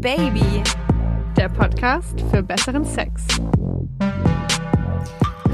[0.00, 0.62] Baby,
[1.36, 3.24] der Podcast für besseren Sex.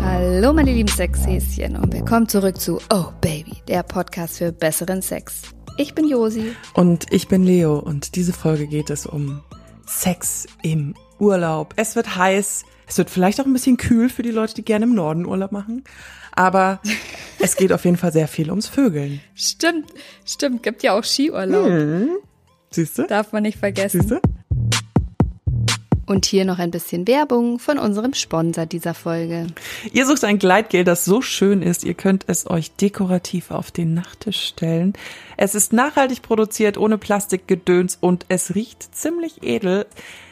[0.03, 5.41] Hallo meine lieben Sexhäschen und willkommen zurück zu Oh Baby, der Podcast für besseren Sex.
[5.79, 6.55] Ich bin Josi.
[6.75, 9.41] Und ich bin Leo und diese Folge geht es um
[9.87, 11.73] Sex im Urlaub.
[11.77, 14.85] Es wird heiß, es wird vielleicht auch ein bisschen kühl für die Leute, die gerne
[14.85, 15.85] im Norden Urlaub machen.
[16.33, 16.81] Aber
[17.39, 19.23] es geht auf jeden Fall sehr viel ums Vögeln.
[19.35, 19.91] Stimmt,
[20.27, 21.67] stimmt, gibt ja auch Skiurlaub.
[21.67, 22.11] Hm.
[22.75, 23.07] Siehst du?
[23.07, 24.01] Darf man nicht vergessen.
[24.01, 24.21] Siehst du?
[26.07, 29.47] Und hier noch ein bisschen Werbung von unserem Sponsor dieser Folge.
[29.93, 33.95] Ihr sucht ein Gleitgel, das so schön ist, ihr könnt es euch dekorativ auf den
[33.95, 34.93] Nachttisch stellen.
[35.37, 39.87] Es ist nachhaltig produziert, ohne Plastikgedöns und es riecht ziemlich edel.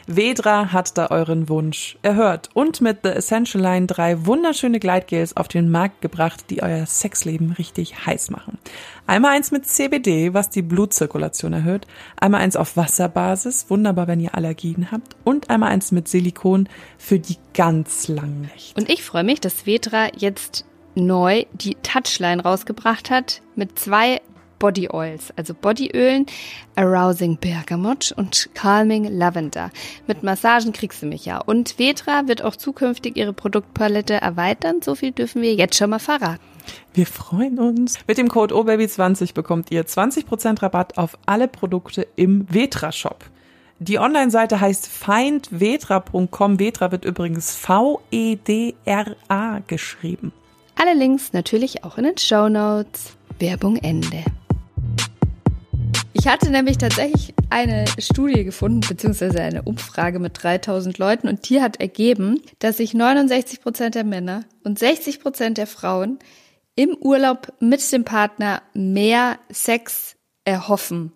[0.07, 5.47] Vedra hat da euren Wunsch erhört und mit The Essential Line drei wunderschöne Gleitgels auf
[5.47, 8.57] den Markt gebracht, die euer Sexleben richtig heiß machen.
[9.07, 11.87] Einmal eins mit CBD, was die Blutzirkulation erhöht,
[12.19, 17.19] einmal eins auf Wasserbasis, wunderbar, wenn ihr Allergien habt, und einmal eins mit Silikon für
[17.19, 18.79] die ganz langen Nächte.
[18.79, 24.21] Und ich freue mich, dass Vetra jetzt neu die Touchline rausgebracht hat mit zwei
[24.63, 26.25] Body Oils, also Bodyölen,
[26.77, 29.71] Arousing Bergamot und Calming Lavender.
[30.07, 31.39] Mit Massagen kriegst du mich ja.
[31.39, 34.81] Und Vetra wird auch zukünftig ihre Produktpalette erweitern.
[34.81, 36.39] So viel dürfen wir jetzt schon mal verraten.
[36.93, 37.99] Wir freuen uns.
[38.07, 43.25] Mit dem Code OBABY20 bekommt ihr 20% Rabatt auf alle Produkte im Vetra-Shop.
[43.79, 46.57] Die Online-Seite heißt findvetra.com.
[46.57, 47.99] Vetra wird übrigens V-E-D-R-A
[49.67, 50.31] geschrieben.
[50.75, 53.17] Alle Links natürlich auch in den Show Notes.
[53.39, 54.23] Werbung Ende.
[56.23, 61.61] Ich hatte nämlich tatsächlich eine Studie gefunden, beziehungsweise eine Umfrage mit 3000 Leuten und die
[61.61, 66.19] hat ergeben, dass sich 69 Prozent der Männer und 60 Prozent der Frauen
[66.75, 70.15] im Urlaub mit dem Partner mehr Sex
[70.45, 71.11] erhoffen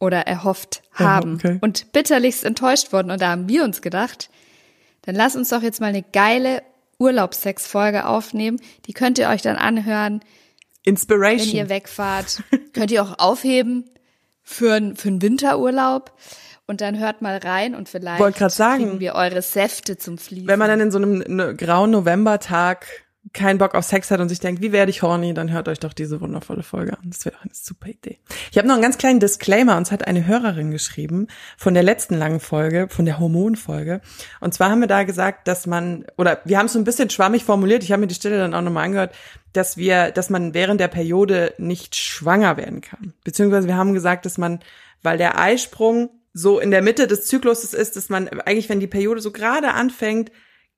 [0.00, 1.58] oder erhofft haben okay.
[1.60, 3.12] und bitterlichst enttäuscht wurden.
[3.12, 4.28] Und da haben wir uns gedacht,
[5.02, 6.64] dann lass uns doch jetzt mal eine geile
[6.98, 8.60] Urlaubssex-Folge aufnehmen.
[8.86, 10.20] Die könnt ihr euch dann anhören,
[10.82, 11.46] Inspiration.
[11.46, 12.42] wenn ihr wegfahrt.
[12.72, 13.84] könnt ihr auch aufheben
[14.48, 16.12] für, n- für einen Winterurlaub.
[16.66, 18.20] Und dann hört mal rein und vielleicht
[18.50, 18.84] sagen.
[18.84, 20.46] kriegen wir eure Säfte zum Fließen.
[20.48, 22.86] Wenn man dann in so einem ne, grauen Novembertag
[23.32, 25.78] keinen Bock auf Sex hat und sich denkt, wie werde ich horny, dann hört euch
[25.78, 27.04] doch diese wundervolle Folge an.
[27.04, 28.18] Das wäre doch eine super Idee.
[28.50, 29.76] Ich habe noch einen ganz kleinen Disclaimer.
[29.76, 34.00] Uns hat eine Hörerin geschrieben von der letzten langen Folge, von der Hormonfolge.
[34.40, 37.10] Und zwar haben wir da gesagt, dass man, oder wir haben es so ein bisschen
[37.10, 39.14] schwammig formuliert, ich habe mir die Stelle dann auch nochmal angehört,
[39.52, 43.14] dass wir, dass man während der Periode nicht schwanger werden kann.
[43.24, 44.60] Beziehungsweise wir haben gesagt, dass man,
[45.02, 48.86] weil der Eisprung so in der Mitte des Zykluses ist, dass man eigentlich, wenn die
[48.86, 50.30] Periode so gerade anfängt,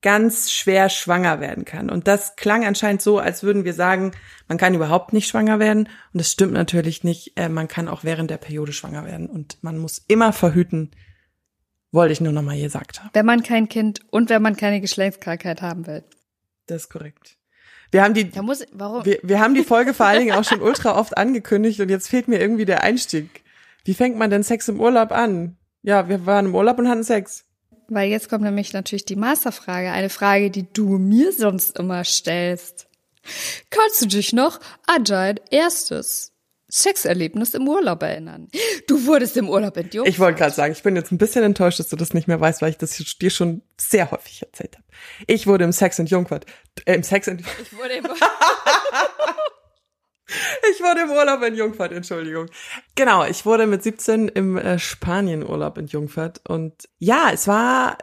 [0.02, 1.90] ganz schwer schwanger werden kann.
[1.90, 4.12] Und das klang anscheinend so, als würden wir sagen,
[4.48, 5.88] man kann überhaupt nicht schwanger werden.
[6.12, 7.36] Und das stimmt natürlich nicht.
[7.36, 9.28] Äh, man kann auch während der Periode schwanger werden.
[9.28, 10.90] Und man muss immer verhüten,
[11.92, 13.10] wollte ich nur noch mal gesagt haben.
[13.12, 16.04] wenn man kein Kind und wenn man keine Geschlechtskrankheit haben will.
[16.66, 17.36] Das ist korrekt.
[17.90, 19.04] Wir haben die, Da muss, warum?
[19.04, 22.08] wir, wir haben die Folge vor allen Dingen auch schon ultra oft angekündigt und jetzt
[22.08, 23.42] fehlt mir irgendwie der Einstieg.
[23.84, 25.56] Wie fängt man denn Sex im Urlaub an?
[25.82, 27.44] Ja, wir waren im Urlaub und hatten Sex.
[27.90, 32.86] Weil jetzt kommt nämlich natürlich die Masterfrage, eine Frage, die du mir sonst immer stellst.
[33.68, 36.32] Kannst du dich noch an dein erstes
[36.68, 38.48] Sexerlebnis im Urlaub erinnern?
[38.86, 40.14] Du wurdest im Urlaub entjungfert.
[40.14, 42.40] Ich wollte gerade sagen, ich bin jetzt ein bisschen enttäuscht, dass du das nicht mehr
[42.40, 44.86] weißt, weil ich das dir schon sehr häufig erzählt habe.
[45.26, 46.46] Ich wurde im Sex entjungfert.
[46.84, 48.04] Äh, Im Sex ent Ich wurde im
[50.72, 52.46] ich wurde im Urlaub entjungfert, Entschuldigung.
[52.94, 56.40] Genau, ich wurde mit 17 im äh, Spanien-Urlaub entjungfert.
[56.48, 57.98] Und ja, es war,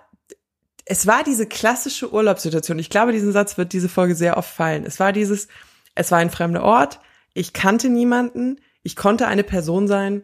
[0.85, 2.79] es war diese klassische Urlaubssituation.
[2.79, 4.85] Ich glaube, diesen Satz wird diese Folge sehr oft fallen.
[4.85, 5.47] Es war dieses,
[5.95, 6.99] es war ein fremder Ort,
[7.33, 10.23] ich kannte niemanden, ich konnte eine Person sein,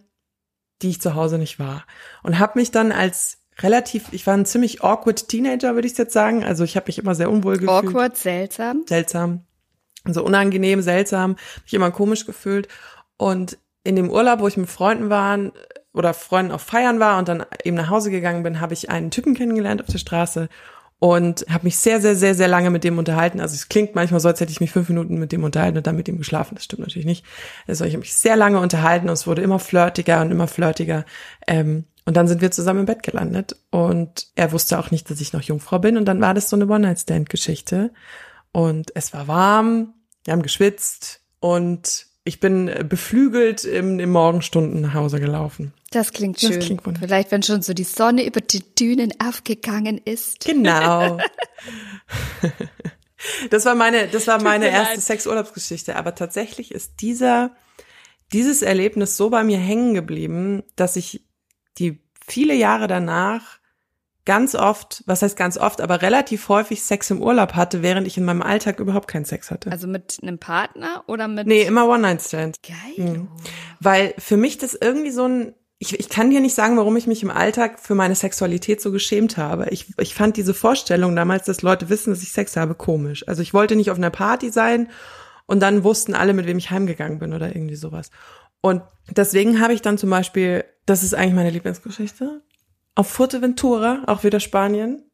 [0.82, 1.86] die ich zu Hause nicht war.
[2.24, 6.14] Und habe mich dann als relativ, ich war ein ziemlich awkward Teenager, würde ich jetzt
[6.14, 6.44] sagen.
[6.44, 8.84] Also ich habe mich immer sehr unwohl gefühlt awkward, seltsam.
[8.88, 9.46] seltsam,
[10.06, 12.68] so unangenehm, seltsam, mich immer komisch gefühlt.
[13.18, 15.38] Und in dem Urlaub, wo ich mit Freunden war
[15.94, 19.12] oder Freunden auf Feiern war und dann eben nach Hause gegangen bin, habe ich einen
[19.12, 20.50] Typen kennengelernt auf der Straße
[21.00, 23.42] und habe mich sehr, sehr, sehr, sehr lange mit dem unterhalten.
[23.42, 25.86] Also es klingt manchmal so, als hätte ich mich fünf Minuten mit dem unterhalten und
[25.86, 26.56] dann mit ihm geschlafen.
[26.56, 27.26] Das stimmt natürlich nicht.
[27.68, 31.04] Also ich habe mich sehr lange unterhalten und es wurde immer flirtiger und immer flirtiger.
[31.46, 35.20] Ähm, und dann sind wir zusammen im Bett gelandet und er wusste auch nicht, dass
[35.20, 35.98] ich noch Jungfrau bin.
[35.98, 37.92] Und dann war das so eine One-Night-Stand-Geschichte.
[38.54, 44.94] Und es war warm, wir haben geschwitzt und ich bin beflügelt im, im Morgenstunden nach
[44.94, 45.74] Hause gelaufen.
[45.92, 46.60] Das klingt Das schön.
[46.62, 47.10] klingt wunderbar.
[47.10, 50.46] Vielleicht, wenn schon so die Sonne über die Dünen aufgegangen ist.
[50.46, 51.18] Genau.
[53.50, 55.00] Das war meine, das war meine erste.
[55.00, 55.96] Sexurlaubsgeschichte.
[55.96, 57.56] Aber tatsächlich ist dieser,
[58.34, 61.26] dieses Erlebnis so bei mir hängen geblieben, dass ich
[61.78, 63.60] die viele Jahre danach
[64.26, 68.18] ganz oft, was heißt ganz oft, aber relativ häufig Sex im Urlaub hatte, während ich
[68.18, 69.72] in meinem Alltag überhaupt keinen Sex hatte.
[69.72, 71.48] Also mit einem Partner oder mit.
[71.48, 72.58] Nee, immer One-Night-Stand.
[72.64, 73.06] Geil.
[73.06, 73.28] Mhm.
[73.80, 77.08] Weil für mich das irgendwie so ein, ich, ich kann dir nicht sagen, warum ich
[77.08, 79.68] mich im Alltag für meine Sexualität so geschämt habe.
[79.72, 83.28] Ich, ich fand diese Vorstellung damals, dass Leute wissen, dass ich Sex habe, komisch.
[83.28, 84.90] Also ich wollte nicht auf einer Party sein
[85.46, 88.12] und dann wussten alle, mit wem ich heimgegangen bin oder irgendwie sowas.
[88.62, 92.42] Und deswegen habe ich dann zum Beispiel, das ist eigentlich meine Lieblingsgeschichte,
[92.96, 95.10] auf Fuerteventura, auch wieder Spanien.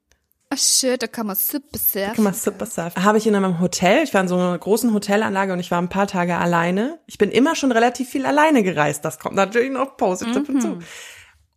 [0.51, 2.01] Ach schön, da kann man super surfen.
[2.09, 3.03] Da kann man super surfen.
[3.03, 5.79] Habe ich in einem Hotel, ich war in so einer großen Hotelanlage und ich war
[5.79, 6.99] ein paar Tage alleine.
[7.05, 9.05] Ich bin immer schon relativ viel alleine gereist.
[9.05, 10.53] Das kommt natürlich noch positiv Mhm.
[10.53, 10.79] hinzu.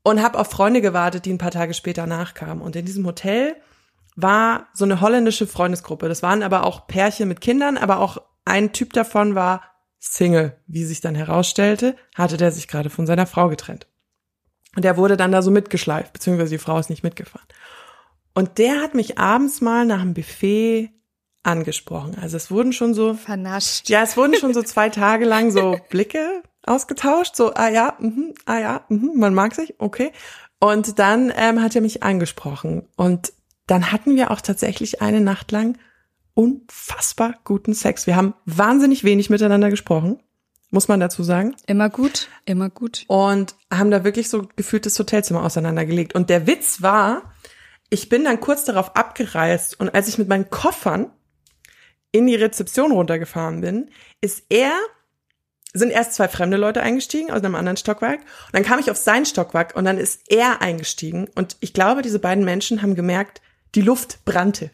[0.03, 2.61] Und habe auf Freunde gewartet, die ein paar Tage später nachkamen.
[2.63, 3.57] Und in diesem Hotel
[4.15, 6.09] war so eine holländische Freundesgruppe.
[6.09, 9.63] Das waren aber auch Pärchen mit Kindern, aber auch ein Typ davon war
[10.01, 10.59] Single.
[10.67, 13.87] Wie sich dann herausstellte, hatte der sich gerade von seiner Frau getrennt.
[14.75, 17.47] Und der wurde dann da so mitgeschleift, beziehungsweise die Frau ist nicht mitgefahren.
[18.35, 20.91] Und der hat mich abends mal nach dem Buffet
[21.43, 22.17] angesprochen.
[22.21, 23.89] Also es wurden schon so, Vernascht.
[23.89, 28.35] ja, es wurden schon so zwei Tage lang so Blicke ausgetauscht, so, ah ja, mhm,
[28.47, 30.13] ah ja, mhm, man mag sich, okay.
[30.61, 32.87] Und dann ähm, hat er mich angesprochen.
[32.97, 33.33] Und
[33.67, 35.77] dann hatten wir auch tatsächlich eine Nacht lang
[36.35, 38.07] unfassbar guten Sex.
[38.07, 40.23] Wir haben wahnsinnig wenig miteinander gesprochen,
[40.73, 43.05] muss man dazu sagen Immer gut, immer gut.
[43.07, 46.15] und haben da wirklich so gefühlt das Hotelzimmer auseinandergelegt.
[46.15, 47.33] Und der Witz war,
[47.91, 51.11] ich bin dann kurz darauf abgereist und als ich mit meinen Koffern
[52.11, 53.91] in die Rezeption runtergefahren bin,
[54.21, 54.73] ist er,
[55.75, 58.97] sind erst zwei fremde Leute eingestiegen aus einem anderen Stockwerk und dann kam ich auf
[58.97, 63.41] sein Stockwerk und dann ist er eingestiegen und ich glaube, diese beiden Menschen haben gemerkt,
[63.75, 64.71] die Luft brannte.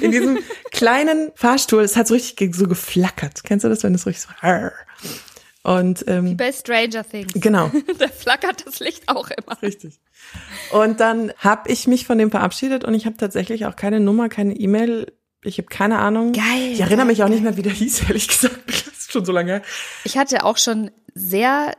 [0.00, 0.38] In diesem
[0.70, 3.44] kleinen Fahrstuhl, es hat so richtig so geflackert.
[3.44, 4.70] Kennst du das, wenn es richtig so
[5.64, 7.32] und ähm, Bei Stranger Things.
[7.34, 7.70] genau.
[7.98, 9.60] Da flackert das Licht auch immer.
[9.62, 10.00] Richtig.
[10.72, 14.28] Und dann habe ich mich von dem verabschiedet und ich habe tatsächlich auch keine Nummer,
[14.28, 15.12] keine E-Mail.
[15.44, 16.32] Ich habe keine Ahnung.
[16.32, 18.58] Geil, Ich erinnere mich auch nicht mehr, wie der hieß, ehrlich gesagt.
[18.66, 19.62] Das ist schon so lange her.
[20.04, 21.72] Ich hatte auch schon sehr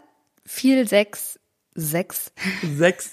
[0.45, 1.39] viel Sex.
[1.75, 2.31] Sex?
[2.77, 3.11] Sechs.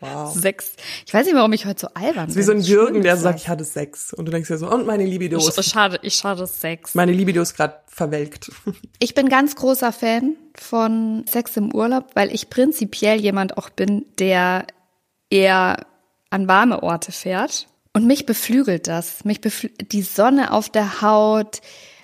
[0.00, 0.34] Wow.
[0.34, 0.72] Sex.
[1.06, 2.28] Ich weiß nicht, warum ich heute so albern bin.
[2.28, 4.12] ist wie so ein Jürgen, der sagt, ich hatte Sex.
[4.12, 6.94] Und du denkst dir so, und meine Libido ist, Schade, ich schade Sex.
[6.94, 8.50] meine Libido ist gerade verwelkt.
[8.98, 14.04] Ich bin ganz großer Fan von Sex im Urlaub, weil ich prinzipiell jemand auch bin,
[14.18, 14.66] der
[15.30, 15.86] eher
[16.30, 17.68] an warme Orte fährt.
[17.92, 19.24] Und mich beflügelt das.
[19.24, 21.60] Mich beflü die Sonne auf der Haut,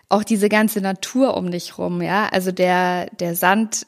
[0.08, 2.28] auch diese ganze Natur um dich rum, ja.
[2.30, 3.86] Also der, der Sand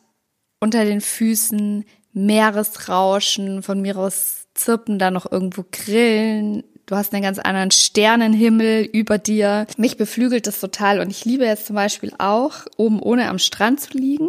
[0.60, 6.64] unter den Füßen, Meeresrauschen, von mir aus zirpen da noch irgendwo Grillen.
[6.86, 9.66] Du hast einen ganz anderen Sternenhimmel über dir.
[9.76, 13.80] Mich beflügelt das total und ich liebe jetzt zum Beispiel auch, oben ohne am Strand
[13.80, 14.28] zu liegen.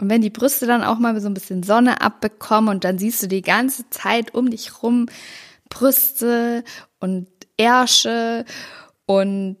[0.00, 3.22] Und wenn die Brüste dann auch mal so ein bisschen Sonne abbekommen und dann siehst
[3.22, 5.06] du die ganze Zeit um dich rum
[5.68, 6.62] Brüste
[7.00, 7.26] und
[7.56, 8.44] Ärsche
[9.06, 9.56] und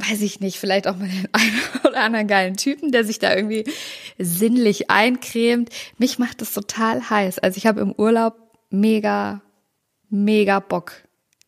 [0.00, 3.34] weiß ich nicht, vielleicht auch mal den einen oder anderen geilen Typen, der sich da
[3.34, 3.64] irgendwie
[4.18, 5.70] sinnlich eincremt.
[5.98, 7.38] Mich macht das total heiß.
[7.38, 8.36] Also ich habe im Urlaub
[8.70, 9.42] mega,
[10.08, 10.92] mega Bock.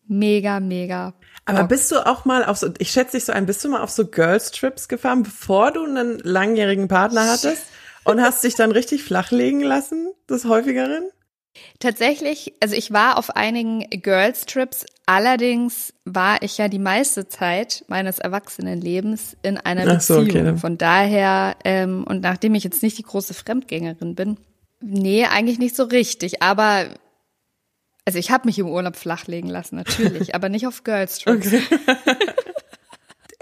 [0.07, 1.15] Mega, mega.
[1.45, 1.69] Aber Bock.
[1.71, 3.91] bist du auch mal auf so, ich schätze dich so ein, bist du mal auf
[3.91, 7.67] so Girls Trips gefahren, bevor du einen langjährigen Partner hattest?
[8.05, 11.09] Und hast dich dann richtig flachlegen lassen, des häufigeren?
[11.79, 17.85] Tatsächlich, also ich war auf einigen Girls Trips, allerdings war ich ja die meiste Zeit
[17.89, 20.59] meines Erwachsenenlebens in einer Ach so, okay, Beziehung.
[20.59, 24.39] Von daher, ähm, und nachdem ich jetzt nicht die große Fremdgängerin bin,
[24.81, 26.87] nee, eigentlich nicht so richtig, aber
[28.05, 31.51] also ich habe mich im Urlaub flachlegen lassen, natürlich, aber nicht auf Girls Trips.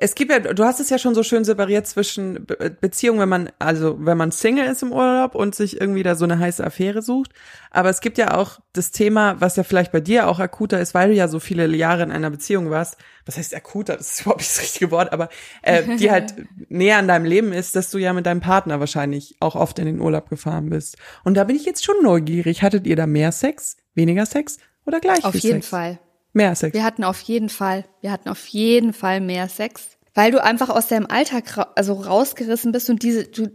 [0.02, 3.28] Es gibt ja, du hast es ja schon so schön separiert zwischen Be Beziehungen, wenn
[3.28, 6.64] man, also wenn man Single ist im Urlaub und sich irgendwie da so eine heiße
[6.64, 7.32] Affäre sucht.
[7.70, 10.94] Aber es gibt ja auch das Thema, was ja vielleicht bei dir auch akuter ist,
[10.94, 12.96] weil du ja so viele Jahre in einer Beziehung warst.
[13.26, 13.98] Was heißt akuter?
[13.98, 15.28] Das ist überhaupt nicht das richtige Wort, aber
[15.60, 16.34] äh, die halt
[16.70, 19.84] näher an deinem Leben ist, dass du ja mit deinem Partner wahrscheinlich auch oft in
[19.84, 20.96] den Urlaub gefahren bist.
[21.24, 22.62] Und da bin ich jetzt schon neugierig.
[22.62, 25.68] Hattet ihr da mehr Sex, weniger Sex oder gleich Auf viel jeden Sex?
[25.68, 25.98] Fall.
[26.32, 26.74] Mehr Sex.
[26.74, 30.68] Wir hatten auf jeden Fall, wir hatten auf jeden Fall mehr Sex, weil du einfach
[30.68, 33.50] aus deinem Alltag ra also rausgerissen bist und diese du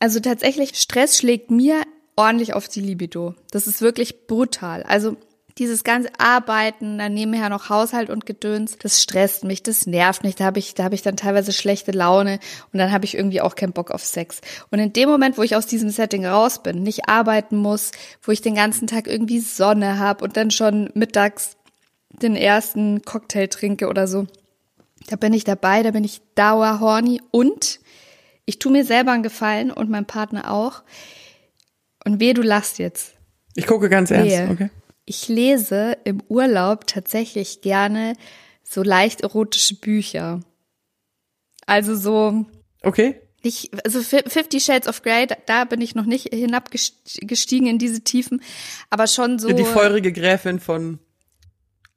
[0.00, 1.82] also tatsächlich Stress schlägt mir
[2.16, 3.34] ordentlich auf die Libido.
[3.50, 4.82] Das ist wirklich brutal.
[4.84, 5.16] Also
[5.58, 10.34] dieses ganze Arbeiten, dann nebenher noch Haushalt und Gedöns, das stresst mich, das nervt mich,
[10.34, 12.40] da habe ich, da habe ich dann teilweise schlechte Laune
[12.72, 14.40] und dann habe ich irgendwie auch keinen Bock auf Sex.
[14.70, 18.32] Und in dem Moment, wo ich aus diesem Setting raus bin, nicht arbeiten muss, wo
[18.32, 21.56] ich den ganzen Tag irgendwie Sonne habe und dann schon mittags
[22.22, 24.26] den ersten Cocktail trinke oder so,
[25.08, 27.80] da bin ich dabei, da bin ich dauerhorny und
[28.46, 30.82] ich tue mir selber einen Gefallen und mein Partner auch.
[32.04, 33.14] Und wehe, du lachst jetzt.
[33.54, 34.48] Ich gucke ganz ernst, Wehe.
[34.50, 34.70] okay.
[35.06, 38.14] Ich lese im Urlaub tatsächlich gerne
[38.62, 40.40] so leicht erotische Bücher.
[41.66, 42.44] Also so
[42.82, 43.20] Okay.
[43.42, 47.78] nicht, also Fi- Fifty Shades of Grey, da, da bin ich noch nicht hinabgestiegen in
[47.78, 48.42] diese Tiefen,
[48.90, 49.48] aber schon so.
[49.50, 50.98] Die feurige Gräfin von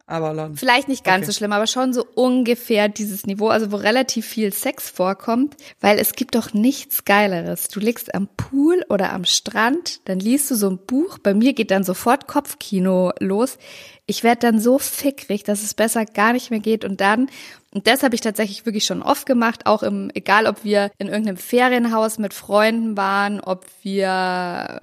[0.08, 0.56] Avalon.
[0.56, 1.26] Vielleicht nicht ganz Okay.
[1.26, 6.00] so schlimm, aber schon so ungefähr dieses Niveau, also wo relativ viel Sex vorkommt, weil
[6.00, 7.68] es gibt doch nichts Geileres.
[7.68, 11.52] Du liegst am Pool oder am Strand, dann liest du so ein Buch, bei mir
[11.54, 13.58] geht dann sofort Kopfkino los.
[14.06, 17.30] Ich werde dann so fickrig, dass es besser gar nicht mehr geht und dann,
[17.74, 21.08] und das habe ich tatsächlich wirklich schon oft gemacht, auch im, egal ob wir in
[21.08, 24.80] irgendeinem Ferienhaus mit Freunden waren, ob wir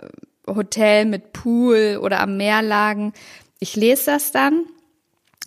[0.47, 3.15] Hotel mit Pool oder am Meer lagen.
[3.59, 4.65] Ich lese das dann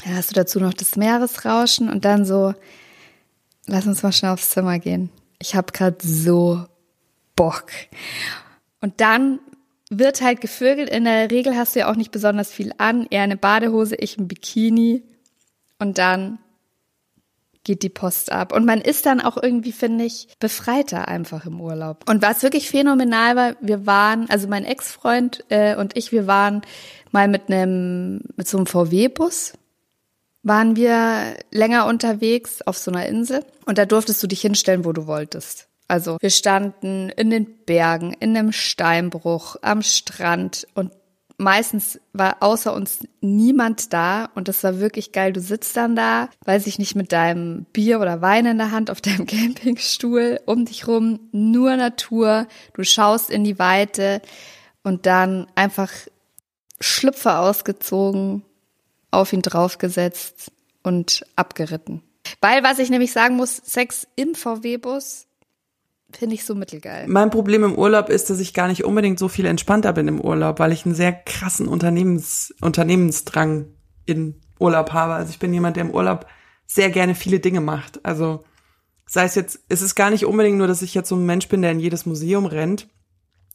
[0.03, 2.53] dann hast du dazu noch das Meeresrauschen und dann so,
[3.65, 5.09] lass uns mal schnell aufs Zimmer gehen.
[5.39, 6.65] Ich habe gerade so
[7.35, 7.67] Bock.
[8.81, 9.39] Und dann
[9.89, 10.89] wird halt gevögelt.
[10.89, 13.07] In der Regel hast du ja auch nicht besonders viel an.
[13.09, 15.03] Eher eine Badehose, ich ein Bikini.
[15.79, 16.39] Und dann
[17.63, 18.53] geht die Post ab.
[18.53, 22.09] Und man ist dann auch irgendwie, finde ich, befreiter einfach im Urlaub.
[22.09, 26.61] Und was wirklich phänomenal war, wir waren, also mein Ex-Freund äh, und ich, wir waren
[27.11, 29.53] mal mit einem, mit so einem VW-Bus
[30.47, 34.93] waren wir länger unterwegs auf so einer Insel und da durftest du dich hinstellen, wo
[34.93, 35.67] du wolltest.
[35.87, 40.91] Also wir standen in den Bergen, in einem Steinbruch, am Strand und
[41.37, 45.33] meistens war außer uns niemand da und das war wirklich geil.
[45.33, 48.89] Du sitzt dann da, weiß ich nicht, mit deinem Bier oder Wein in der Hand
[48.91, 54.21] auf deinem Campingstuhl, um dich rum nur Natur, du schaust in die Weite
[54.83, 55.91] und dann einfach
[56.79, 58.43] Schlüpfer ausgezogen,
[59.11, 60.51] auf ihn draufgesetzt
[60.83, 62.03] und abgeritten.
[62.41, 65.27] Weil, was ich nämlich sagen muss, Sex im VW-Bus
[66.11, 67.07] finde ich so mittelgeil.
[67.07, 70.21] Mein Problem im Urlaub ist, dass ich gar nicht unbedingt so viel entspannter bin im
[70.21, 73.67] Urlaub, weil ich einen sehr krassen Unternehmens, Unternehmensdrang
[74.05, 75.13] in Urlaub habe.
[75.13, 76.27] Also ich bin jemand, der im Urlaub
[76.65, 78.05] sehr gerne viele Dinge macht.
[78.05, 78.43] Also
[79.05, 81.47] sei es jetzt, es ist gar nicht unbedingt nur, dass ich jetzt so ein Mensch
[81.47, 82.87] bin, der in jedes Museum rennt,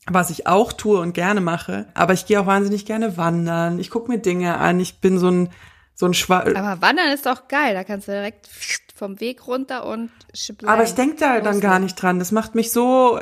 [0.06, 3.78] was ich auch tue und gerne mache, aber ich gehe auch wahnsinnig gerne wandern.
[3.78, 4.80] Ich gucke mir Dinge an.
[4.80, 5.50] Ich bin so ein
[5.94, 8.48] so ein Schwa Aber Wandern ist doch geil, da kannst du direkt
[8.94, 10.72] vom Weg runter und schiblein.
[10.72, 12.18] Aber ich denke da dann gar nicht dran.
[12.18, 13.18] Das macht mich so,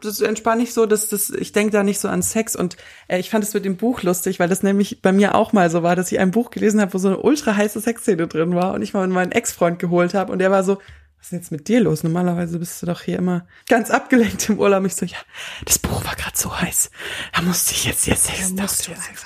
[0.00, 2.54] das entspanne ich so, dass das, ich denke da nicht so an Sex.
[2.54, 2.76] Und
[3.08, 5.68] äh, ich fand es mit dem Buch lustig, weil das nämlich bei mir auch mal
[5.68, 8.54] so war, dass ich ein Buch gelesen habe, wo so eine ultra heiße Sexszene drin
[8.54, 10.78] war und ich mal meinen Ex-Freund geholt habe und der war so,
[11.18, 12.02] was ist denn jetzt mit dir los?
[12.02, 14.84] Normalerweise bist du doch hier immer ganz abgelenkt im Urlaub.
[14.84, 15.18] Ich so, ja,
[15.64, 16.90] das Buch war gerade so heiß.
[17.34, 18.54] Da musste ich jetzt jetzt Sex.
[18.54, 19.24] Da jetzt Sex.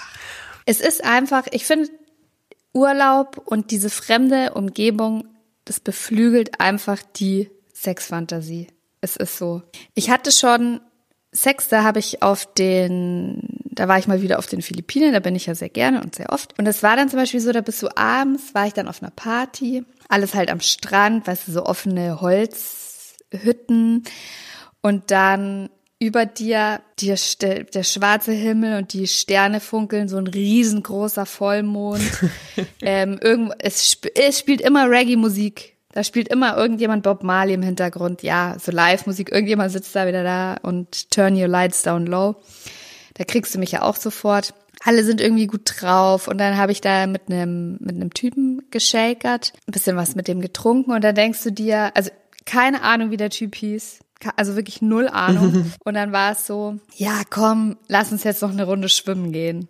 [0.67, 1.89] Es ist einfach, ich finde,
[2.73, 5.25] Urlaub und diese fremde Umgebung,
[5.65, 8.69] das beflügelt einfach die Sexfantasie.
[9.01, 9.63] Es ist so.
[9.95, 10.81] Ich hatte schon
[11.33, 15.21] Sex, da habe ich auf den, da war ich mal wieder auf den Philippinen, da
[15.21, 16.59] bin ich ja sehr gerne und sehr oft.
[16.59, 19.03] Und es war dann zum Beispiel so, da bist du abends, war ich dann auf
[19.03, 24.05] einer Party, alles halt am Strand, weißt du, so offene Holzhütten
[24.83, 25.71] und dann
[26.03, 32.03] über dir St- der schwarze Himmel und die Sterne funkeln, so ein riesengroßer Vollmond.
[32.81, 35.77] ähm, irgend, es, sp es spielt immer Reggae-Musik.
[35.93, 38.23] Da spielt immer irgendjemand Bob Marley im Hintergrund.
[38.23, 39.31] Ja, so Live-Musik.
[39.31, 42.37] Irgendjemand sitzt da wieder da und turn your lights down low.
[43.15, 44.55] Da kriegst du mich ja auch sofort.
[44.83, 46.29] Alle sind irgendwie gut drauf.
[46.29, 50.29] Und dann habe ich da mit einem mit einem Typen geschakert, ein bisschen was mit
[50.29, 50.93] dem getrunken.
[50.93, 52.11] Und dann denkst du dir, also
[52.47, 54.01] keine Ahnung, wie der Typ hieß,
[54.37, 55.73] also wirklich null Ahnung.
[55.85, 59.69] und dann war es so, ja komm, lass uns jetzt noch eine Runde schwimmen gehen.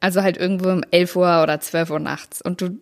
[0.00, 2.42] Also halt irgendwo um 11 Uhr oder 12 Uhr nachts.
[2.42, 2.78] Und du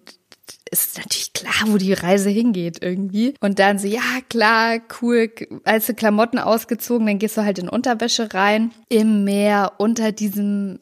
[0.70, 3.34] es ist natürlich klar, wo die Reise hingeht irgendwie.
[3.40, 4.00] Und dann so, ja,
[4.30, 5.30] klar, cool,
[5.64, 10.78] als du Klamotten ausgezogen, dann gehst du halt in Unterwäsche rein, im Meer, unter diesem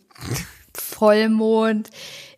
[1.00, 1.88] Vollmond,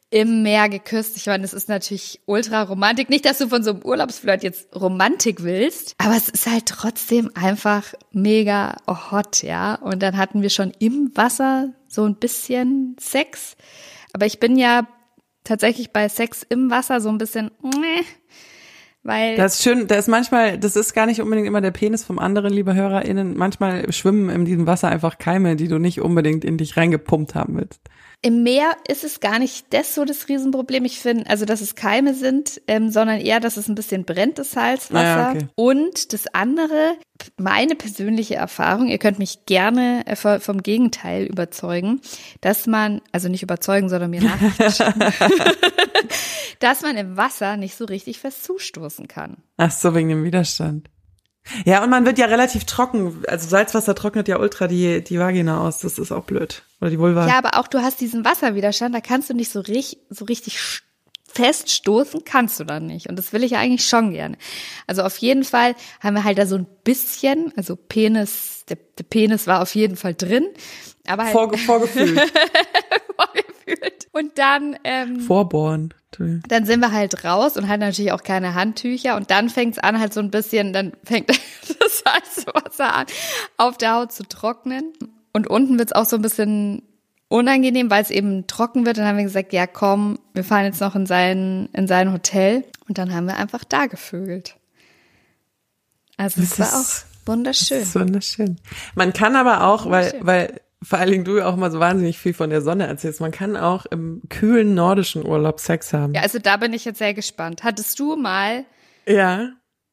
[0.09, 1.17] im Meer geküsst.
[1.17, 3.11] Ich meine, es ist natürlich ultra romantik.
[3.11, 7.31] Nicht, dass du von so einem Urlaubsflirt jetzt Romantik willst, aber es ist halt trotzdem
[7.35, 9.75] einfach mega hot, ja.
[9.75, 13.57] Und dann hatten wir schon im Wasser so ein bisschen Sex.
[14.13, 14.87] Aber ich bin ja
[15.43, 18.05] tatsächlich bei Sex im Wasser so ein bisschen, meh,
[19.03, 22.05] weil Das ist schön, da ist manchmal, das ist gar nicht unbedingt immer der Penis
[22.05, 23.37] vom anderen, liebe HörerInnen.
[23.37, 27.57] Manchmal schwimmen in diesem Wasser einfach Keime, die du nicht unbedingt in dich reingepumpt haben
[27.57, 27.81] willst.
[28.25, 30.85] Im Meer ist es gar nicht das so das Riesenproblem.
[30.85, 34.39] Ich finde, also dass es Keime sind, ähm, sondern eher, dass es ein bisschen brennt,
[34.39, 35.03] das Salzwasser.
[35.05, 35.49] Ja, okay.
[35.57, 36.95] Und das andere,
[37.37, 42.01] meine persönliche Erfahrung, ihr könnt mich gerne äh, vo- vom Gegenteil überzeugen,
[42.41, 45.01] dass man, also nicht überzeugen, sondern mir Nachrichten
[46.61, 49.39] dass man im Wasser nicht so richtig fest zustoßen kann.
[49.57, 50.89] Ach so, wegen dem Widerstand.
[51.65, 53.23] Ja, und man wird ja relativ trocken.
[53.27, 55.79] Also Salzwasser trocknet ja ultra die, die Vagina aus.
[55.79, 56.63] Das ist auch blöd.
[56.81, 57.27] Oder die Vulva.
[57.27, 60.83] Ja, aber auch du hast diesen Wasserwiderstand, da kannst du nicht so, richtig, so richtig
[61.33, 63.09] feststoßen, kannst du dann nicht.
[63.09, 64.37] Und das will ich ja eigentlich schon gerne.
[64.87, 69.05] Also auf jeden Fall haben wir halt da so ein bisschen, also Penis, der, der
[69.05, 70.47] Penis war auf jeden Fall drin.
[71.07, 72.19] Aber halt, Vorge vorgefühlt.
[73.17, 74.09] vorgefühlt.
[74.13, 75.95] Und dann ähm, Vorbohren.
[76.49, 79.79] dann sind wir halt raus und hatten natürlich auch keine Handtücher und dann fängt es
[79.79, 81.29] an halt so ein bisschen, dann fängt
[81.81, 83.07] das heiße Wasser an,
[83.57, 84.93] auf der Haut zu trocknen
[85.33, 86.83] und unten wird es auch so ein bisschen
[87.29, 88.99] unangenehm, weil es eben trocken wird.
[88.99, 92.65] Dann haben wir gesagt, ja komm, wir fahren jetzt noch in sein, in sein Hotel
[92.89, 94.57] und dann haben wir einfach da gevögelt.
[96.19, 97.81] Also es war auch wunderschön.
[97.81, 98.59] Das wunderschön.
[98.95, 102.35] Man kann aber auch, weil, weil vor allen Dingen du auch mal so wahnsinnig viel
[102.35, 103.21] von der Sonne erzählst.
[103.21, 106.15] Man kann auch im kühlen nordischen Urlaub Sex haben.
[106.15, 107.63] Ja, also da bin ich jetzt sehr gespannt.
[107.65, 108.65] Hattest du mal
[109.07, 109.51] Ja.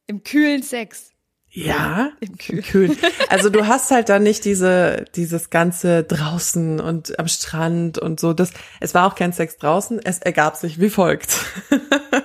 [0.08, 1.12] im kühlen Sex?
[1.52, 2.96] Ja, im Kühlen.
[3.30, 8.34] Also du hast halt dann nicht diese, dieses ganze draußen und am Strand und so.
[8.34, 10.00] Das, es war auch kein Sex draußen.
[10.04, 11.40] Es ergab sich wie folgt.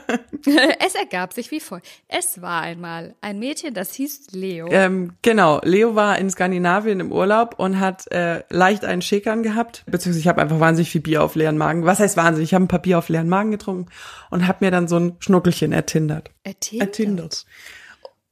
[0.84, 1.86] es ergab sich wie folgt.
[2.08, 4.68] Es war einmal ein Mädchen, das hieß Leo.
[4.70, 9.84] Ähm, genau, Leo war in Skandinavien im Urlaub und hat äh, leicht einen Schäkern gehabt,
[9.86, 11.84] beziehungsweise ich habe einfach wahnsinnig viel Bier auf leeren Magen.
[11.84, 12.50] Was heißt wahnsinnig?
[12.50, 13.90] Ich habe ein paar Bier auf leeren Magen getrunken
[14.30, 16.30] und habe mir dann so ein Schnuckelchen ertindert.
[16.42, 16.88] Ertindert.
[16.88, 17.46] Ertindert.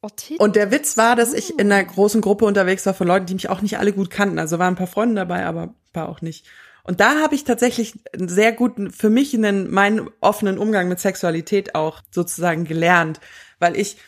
[0.03, 0.41] Ertindert.
[0.41, 3.35] Und der Witz war, dass ich in einer großen Gruppe unterwegs war von Leuten, die
[3.35, 4.41] mich auch nicht alle gut kannten.
[4.41, 6.45] Also waren ein paar Freunde dabei, aber ein paar auch nicht.
[6.85, 10.99] Und da habe ich tatsächlich einen sehr guten, für mich einen, meinen offenen Umgang mit
[10.99, 13.21] Sexualität auch sozusagen gelernt,
[13.59, 13.99] weil ich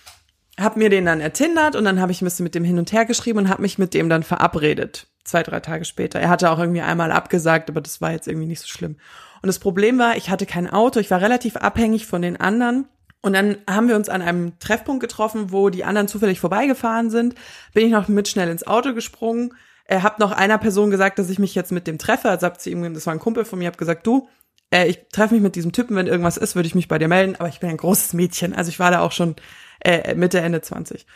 [0.58, 2.92] habe mir den dann ertindert und dann habe ich ein bisschen mit dem hin und
[2.92, 6.20] her geschrieben und habe mich mit dem dann verabredet, zwei, drei Tage später.
[6.20, 8.96] Er hatte auch irgendwie einmal abgesagt, aber das war jetzt irgendwie nicht so schlimm.
[9.42, 12.86] Und das Problem war, ich hatte kein Auto, ich war relativ abhängig von den anderen.
[13.20, 17.34] Und dann haben wir uns an einem Treffpunkt getroffen, wo die anderen zufällig vorbeigefahren sind.
[17.72, 19.54] Bin ich noch mit schnell ins Auto gesprungen,
[19.84, 22.30] äh, habe noch einer Person gesagt, dass ich mich jetzt mit dem treffe.
[22.30, 24.28] Also hab zu ihm, das war ein Kumpel von mir, habe gesagt, du,
[24.70, 27.08] äh, ich treffe mich mit diesem Typen, wenn irgendwas ist, würde ich mich bei dir
[27.08, 27.36] melden.
[27.36, 29.36] Aber ich bin ein großes Mädchen, also ich war da auch schon
[29.80, 31.06] äh, Mitte Ende 20.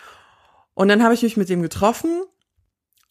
[0.75, 2.23] Und dann habe ich mich mit dem getroffen.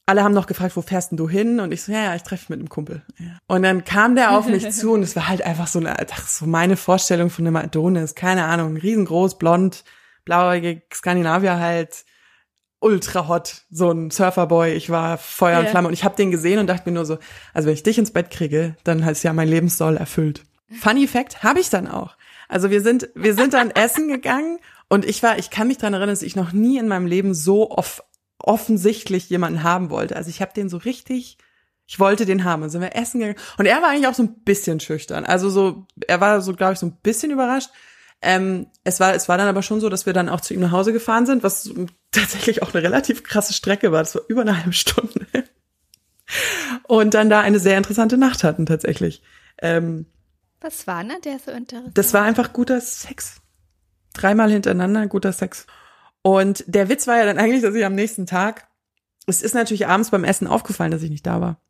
[0.06, 1.60] Alle haben noch gefragt, wo fährst denn du hin?
[1.60, 3.02] Und ich so, ja, ja, ich treffe mich mit einem Kumpel.
[3.20, 3.40] Ja.
[3.48, 6.28] Und dann kam der auf mich zu und es war halt einfach so eine, ach,
[6.28, 9.84] so meine Vorstellung von einem Adonis, keine Ahnung, riesengroß, blond,
[10.24, 12.06] blauäugig, Skandinavier halt,
[12.80, 14.74] ultra hot, so ein Surferboy.
[14.74, 15.70] Ich war Feuer und.
[15.70, 17.18] Flamme und ich habe den gesehen und dachte mir nur so,
[17.54, 20.44] also wenn ich dich ins Bett kriege, dann ist ja mein Lebenssoll erfüllt.
[20.80, 22.16] Funny Fact habe ich dann auch.
[22.50, 24.60] Also wir sind wir sind dann essen gegangen
[24.90, 27.34] und ich war, ich kann mich daran erinnern, dass ich noch nie in meinem Leben
[27.34, 28.04] so off,
[28.40, 30.16] offensichtlich jemanden haben wollte.
[30.16, 31.38] Also ich habe den so richtig
[31.88, 32.62] ich wollte den haben.
[32.62, 33.40] Dann sind wir essen gegangen.
[33.58, 35.26] Und er war eigentlich auch so ein bisschen schüchtern.
[35.26, 37.70] Also so, er war so, glaube ich, so ein bisschen überrascht.
[38.22, 40.60] Ähm, es war, es war dann aber schon so, dass wir dann auch zu ihm
[40.60, 41.70] nach Hause gefahren sind, was
[42.12, 44.00] tatsächlich auch eine relativ krasse Strecke war.
[44.00, 45.26] Das war über eine halbe Stunde.
[46.84, 49.22] Und dann da eine sehr interessante Nacht hatten tatsächlich.
[49.62, 50.08] Ähm,
[50.60, 51.98] Was war denn der so interessant?
[51.98, 53.42] das war einfach guter Sex.
[54.14, 55.68] Dreimal hintereinander guter Sex.
[56.22, 58.68] Und der Witz war ja dann eigentlich, dass ich am nächsten Tag,
[59.28, 61.62] es ist natürlich abends beim Essen aufgefallen, dass ich nicht da war.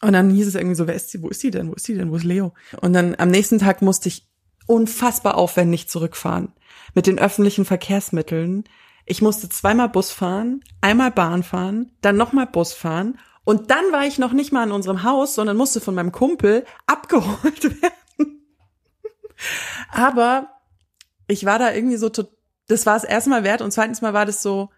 [0.00, 1.84] Und dann hieß es irgendwie so, wer ist sie, wo ist sie denn, wo ist
[1.84, 2.54] sie denn, wo ist Leo?
[2.80, 4.28] Und dann am nächsten Tag musste ich
[4.66, 6.52] unfassbar aufwendig zurückfahren.
[6.94, 8.64] Mit den öffentlichen Verkehrsmitteln.
[9.04, 13.18] Ich musste zweimal Bus fahren, einmal Bahn fahren, dann nochmal Bus fahren.
[13.44, 16.64] Und dann war ich noch nicht mal in unserem Haus, sondern musste von meinem Kumpel
[16.86, 18.42] abgeholt werden.
[19.90, 20.48] Aber
[21.28, 22.10] ich war da irgendwie so,
[22.66, 24.70] das war es erstmal wert und zweitens mal war das so,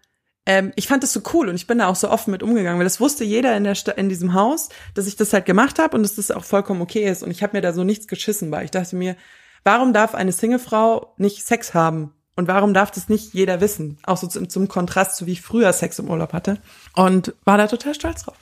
[0.45, 2.79] ähm, ich fand das so cool und ich bin da auch so offen mit umgegangen,
[2.79, 5.79] weil das wusste jeder in der Sta in diesem Haus, dass ich das halt gemacht
[5.79, 8.07] habe und dass das auch vollkommen okay ist und ich habe mir da so nichts
[8.07, 8.63] geschissen bei.
[8.63, 9.15] Ich dachte mir,
[9.63, 12.13] warum darf eine Singlefrau nicht Sex haben?
[12.35, 13.97] Und warum darf das nicht jeder wissen?
[14.03, 16.57] Auch so zum, zum Kontrast zu wie ich früher Sex im Urlaub hatte.
[16.95, 18.37] Und war da total stolz drauf.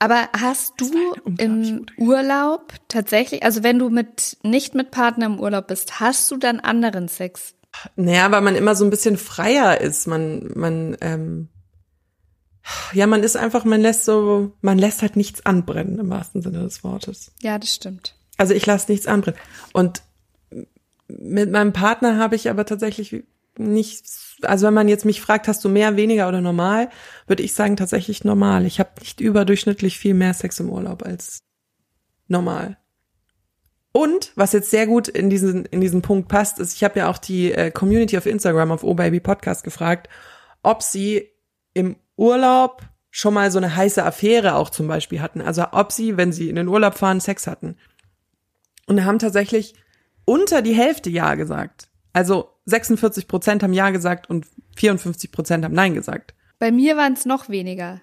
[0.00, 5.68] Aber hast du im Urlaub tatsächlich, also wenn du mit nicht mit Partner im Urlaub
[5.68, 7.54] bist, hast du dann anderen Sex?
[7.96, 10.06] Naja, weil man immer so ein bisschen freier ist.
[10.06, 11.48] Man, man, ähm,
[12.92, 16.62] ja, man ist einfach, man lässt so, man lässt halt nichts anbrennen im wahrsten Sinne
[16.62, 17.32] des Wortes.
[17.40, 18.17] Ja, das stimmt.
[18.38, 19.38] Also ich lasse nichts anbrennen.
[19.74, 20.02] Und
[21.08, 23.24] mit meinem Partner habe ich aber tatsächlich
[23.58, 24.06] nicht,
[24.42, 26.88] also wenn man jetzt mich fragt, hast du mehr, weniger oder normal,
[27.26, 28.64] würde ich sagen tatsächlich normal.
[28.64, 31.42] Ich habe nicht überdurchschnittlich viel mehr Sex im Urlaub als
[32.28, 32.78] normal.
[33.90, 37.10] Und was jetzt sehr gut in diesen in diesen Punkt passt, ist, ich habe ja
[37.10, 40.08] auch die äh, Community auf Instagram auf OBaby Podcast gefragt,
[40.62, 41.30] ob sie
[41.74, 45.40] im Urlaub schon mal so eine heiße Affäre auch zum Beispiel hatten.
[45.40, 47.76] Also ob sie, wenn sie in den Urlaub fahren, Sex hatten.
[48.88, 49.74] Und haben tatsächlich
[50.24, 51.88] unter die Hälfte Ja gesagt.
[52.12, 54.46] Also 46 Prozent haben Ja gesagt und
[54.76, 56.34] 54 Prozent haben Nein gesagt.
[56.58, 58.00] Bei mir waren es noch weniger.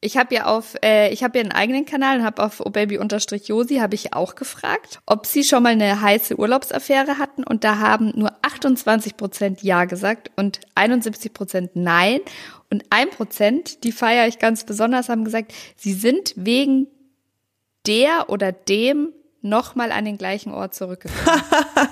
[0.00, 3.76] Ich habe ja auf, äh, ich habe ja einen eigenen Kanal und habe auf obaby-josi
[3.76, 8.12] habe ich auch gefragt, ob sie schon mal eine heiße Urlaubsaffäre hatten und da haben
[8.14, 12.20] nur 28 Prozent Ja gesagt und 71 Prozent Nein
[12.70, 16.86] und ein Prozent, die feiere ich ganz besonders, haben gesagt, sie sind wegen
[17.86, 19.08] der oder dem
[19.44, 21.42] nochmal an den gleichen Ort zurückgefahren.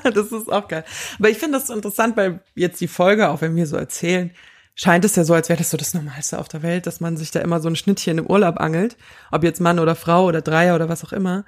[0.14, 0.84] das ist auch geil.
[1.18, 4.32] Aber ich finde das so interessant, weil jetzt die Folge, auch wenn wir so erzählen,
[4.74, 7.16] scheint es ja so, als wäre das so das Normalste auf der Welt, dass man
[7.16, 8.96] sich da immer so ein Schnittchen im Urlaub angelt,
[9.30, 11.44] ob jetzt Mann oder Frau oder Dreier oder was auch immer.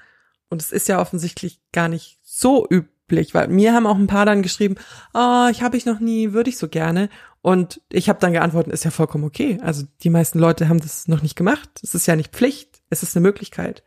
[0.50, 4.26] Und es ist ja offensichtlich gar nicht so üblich, weil mir haben auch ein paar
[4.26, 4.76] dann geschrieben,
[5.14, 7.08] oh, ich habe ich noch nie, würde ich so gerne.
[7.40, 9.58] Und ich habe dann geantwortet, ist ja vollkommen okay.
[9.62, 11.68] Also die meisten Leute haben das noch nicht gemacht.
[11.82, 13.82] Es ist ja nicht Pflicht, es ist eine Möglichkeit.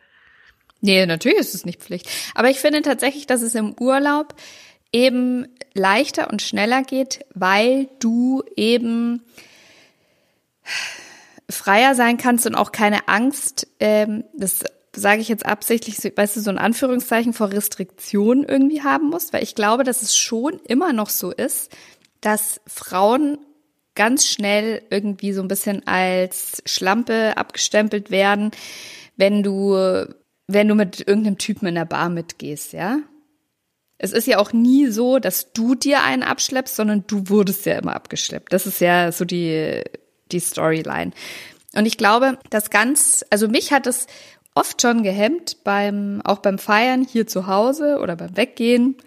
[0.82, 2.08] Nee, natürlich ist es nicht Pflicht.
[2.36, 4.36] Aber ich finde tatsächlich, dass es im Urlaub
[4.92, 9.24] eben leichter und schneller geht, weil du eben
[11.50, 14.63] freier sein kannst und auch keine Angst, ähm, das
[14.96, 19.44] sage ich jetzt absichtlich, weißt du, so ein Anführungszeichen vor Restriktionen irgendwie haben musst, weil
[19.44, 21.76] ich glaube, dass es schon immer noch so ist,
[22.22, 23.38] dass Frauen
[23.96, 28.52] ganz schnell irgendwie so ein bisschen als Schlampe abgestempelt werden,
[29.16, 29.76] wenn du,
[30.48, 33.00] wenn du mit irgendeinem Typen in der Bar mitgehst, ja?
[34.00, 37.78] Es ist ja auch nie so, dass du dir einen abschleppst, sondern du wurdest ja
[37.78, 38.54] immer abgeschleppt.
[38.54, 39.82] Das ist ja so die,
[40.32, 41.12] die Storyline.
[41.76, 44.08] Und ich glaube, das ganz, also mich hat es
[44.54, 48.98] oft schon gehemmt beim, auch beim Feiern hier zu Hause oder beim Weggehen,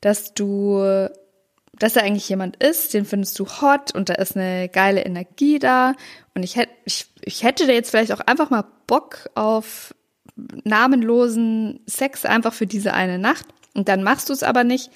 [0.00, 1.08] dass du,
[1.78, 5.58] dass da eigentlich jemand ist, den findest du hot und da ist eine geile Energie
[5.58, 5.94] da.
[6.34, 9.94] Und ich hätte, ich, ich hätte da jetzt vielleicht auch einfach mal Bock auf
[10.36, 13.46] namenlosen Sex einfach für diese eine Nacht.
[13.74, 14.90] Und dann machst du es aber nicht,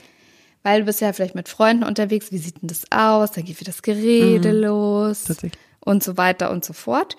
[0.62, 2.33] weil du bist ja vielleicht mit Freunden unterwegs.
[2.33, 3.33] Wie sieht denn das aus?
[3.33, 4.61] Dann geht wieder das Gerede mhm.
[4.61, 5.25] los
[5.81, 7.16] und so weiter und so fort.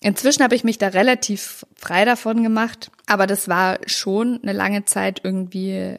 [0.00, 4.84] Inzwischen habe ich mich da relativ frei davon gemacht, aber das war schon eine lange
[4.84, 5.96] Zeit irgendwie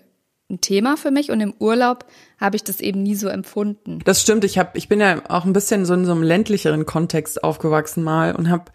[0.50, 2.06] ein Thema für mich und im Urlaub
[2.40, 4.00] habe ich das eben nie so empfunden.
[4.04, 6.86] Das stimmt, ich habe ich bin ja auch ein bisschen so in so einem ländlicheren
[6.86, 8.66] Kontext aufgewachsen mal und habe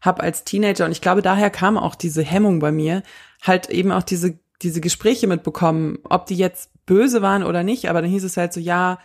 [0.00, 3.02] hab als Teenager und ich glaube daher kam auch diese Hemmung bei mir,
[3.42, 8.02] halt eben auch diese diese Gespräche mitbekommen, ob die jetzt böse waren oder nicht, aber
[8.02, 8.98] dann hieß es halt so, ja,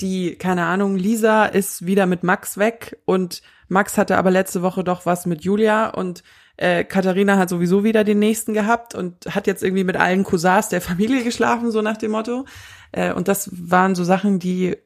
[0.00, 4.84] die, keine Ahnung, Lisa ist wieder mit Max weg und Max hatte aber letzte Woche
[4.84, 6.22] doch was mit Julia und
[6.56, 10.68] äh, Katharina hat sowieso wieder den nächsten gehabt und hat jetzt irgendwie mit allen Cousins
[10.68, 12.44] der Familie geschlafen, so nach dem Motto.
[12.92, 14.76] Äh, und das waren so Sachen, die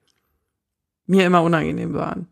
[1.06, 2.28] mir immer unangenehm waren.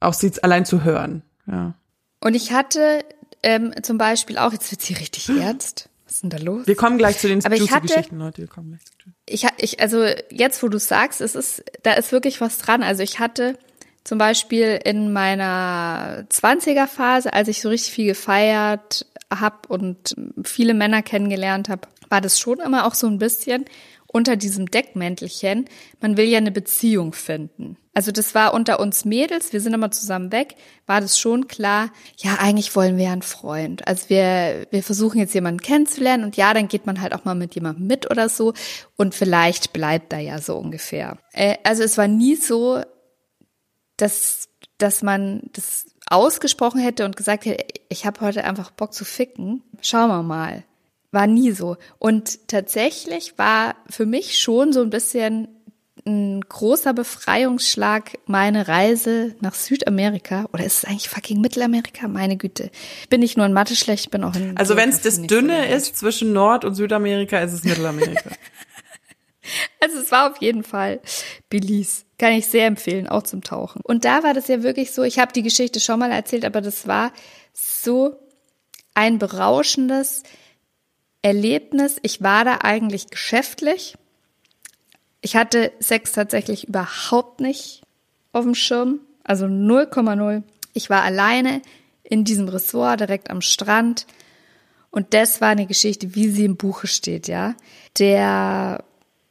[0.00, 1.74] Auch sie allein zu hören, ja.
[2.20, 3.04] Und ich hatte
[3.42, 5.88] ähm, zum Beispiel auch, jetzt wird sie richtig ernst.
[6.04, 6.66] Was ist denn da los?
[6.66, 8.38] Wir kommen gleich zu den Aber ich hatte, Geschichten, Leute.
[8.38, 8.92] Wir kommen gleich zu
[9.30, 12.82] ich, ich, also jetzt, wo du sagst, es ist, da ist wirklich was dran.
[12.82, 13.58] Also ich hatte
[14.04, 20.74] zum Beispiel in meiner 20er Phase, als ich so richtig viel gefeiert habe und viele
[20.74, 23.64] Männer kennengelernt habe, war das schon immer auch so ein bisschen,
[24.08, 25.66] unter diesem Deckmäntelchen,
[26.00, 27.76] man will ja eine Beziehung finden.
[27.92, 30.54] Also das war unter uns Mädels, wir sind immer zusammen weg,
[30.86, 33.86] war das schon klar, ja, eigentlich wollen wir einen Freund.
[33.88, 37.34] Also wir, wir versuchen jetzt jemanden kennenzulernen und ja, dann geht man halt auch mal
[37.34, 38.54] mit jemandem mit oder so
[38.96, 41.18] und vielleicht bleibt da ja so ungefähr.
[41.32, 42.80] Äh, also es war nie so,
[43.96, 44.48] dass,
[44.78, 49.62] dass man das ausgesprochen hätte und gesagt hätte, ich habe heute einfach Bock zu ficken.
[49.80, 50.64] Schauen wir mal.
[51.12, 51.76] War nie so.
[51.98, 55.48] Und tatsächlich war für mich schon so ein bisschen
[56.06, 60.46] ein großer Befreiungsschlag meine Reise nach Südamerika.
[60.52, 62.08] Oder ist es eigentlich fucking Mittelamerika?
[62.08, 62.70] Meine Güte.
[63.08, 64.56] Bin nicht nur in Mathe schlecht, bin auch in.
[64.56, 68.30] Also wenn es das Dünne ist zwischen Nord- und Südamerika, ist es Mittelamerika.
[69.80, 71.00] also es war auf jeden Fall
[71.48, 72.04] Belize.
[72.18, 73.80] Kann ich sehr empfehlen, auch zum Tauchen.
[73.82, 76.60] Und da war das ja wirklich so, ich habe die Geschichte schon mal erzählt, aber
[76.60, 77.12] das war
[77.52, 78.16] so
[78.94, 80.22] ein berauschendes,
[81.22, 83.96] Erlebnis, ich war da eigentlich geschäftlich.
[85.20, 87.82] Ich hatte Sex tatsächlich überhaupt nicht
[88.32, 90.42] auf dem Schirm, also 0,0.
[90.72, 91.62] Ich war alleine
[92.02, 94.06] in diesem Ressort direkt am Strand
[94.90, 97.54] und das war eine Geschichte, wie sie im Buche steht, ja.
[97.98, 98.82] Der,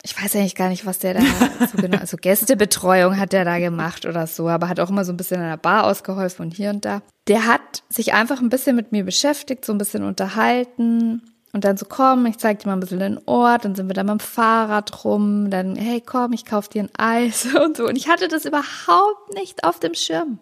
[0.04, 1.21] ich weiß eigentlich gar nicht, was der da
[1.71, 5.12] so genau, also Gästebetreuung hat der da gemacht oder so, aber hat auch immer so
[5.12, 7.02] ein bisschen an der Bar ausgeholfen und hier und da.
[7.28, 11.77] Der hat sich einfach ein bisschen mit mir beschäftigt, so ein bisschen unterhalten und dann
[11.77, 14.12] so, komm, ich zeig dir mal ein bisschen den Ort, dann sind wir da mit
[14.12, 17.88] dem Fahrrad rum, dann, hey, komm, ich kauf dir ein Eis und so.
[17.88, 20.39] Und ich hatte das überhaupt nicht auf dem Schirm.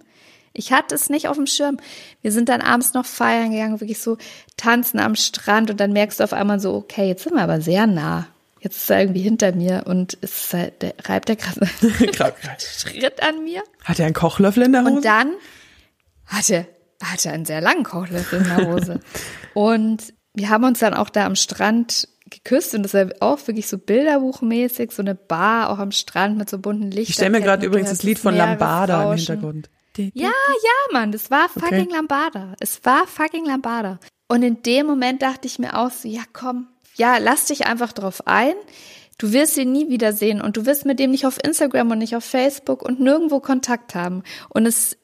[0.53, 1.77] Ich hatte es nicht auf dem Schirm.
[2.21, 4.17] Wir sind dann abends noch feiern gegangen, wirklich so
[4.57, 7.61] tanzen am Strand und dann merkst du auf einmal so, okay, jetzt sind wir aber
[7.61, 8.27] sehr nah.
[8.59, 11.67] Jetzt ist er irgendwie hinter mir und ist halt, der, reibt er gerade
[12.59, 13.63] Schritt an mir.
[13.83, 14.95] Hat er einen Kochlöffel in der Hose?
[14.95, 15.33] Und dann
[16.25, 16.67] hatte,
[17.03, 18.99] hatte einen sehr langen Kochlöffel in der Hose.
[19.53, 23.67] und wir haben uns dann auch da am Strand geküsst und das war auch wirklich
[23.67, 27.03] so bilderbuchmäßig, so eine Bar auch am Strand mit so bunten Lichtern.
[27.03, 29.69] Ich stelle mir gerade übrigens das Lied von Lambada im Hintergrund.
[29.97, 31.93] Ja, ja, Mann, das war fucking okay.
[31.93, 32.53] Lambada.
[32.59, 33.99] Es war fucking Lambada.
[34.27, 37.93] Und in dem Moment dachte ich mir auch so, ja komm, ja, lass dich einfach
[37.93, 38.53] drauf ein.
[39.17, 42.15] Du wirst ihn nie wiedersehen und du wirst mit dem nicht auf Instagram und nicht
[42.15, 44.21] auf Facebook und nirgendwo Kontakt haben.
[44.49, 44.97] Und es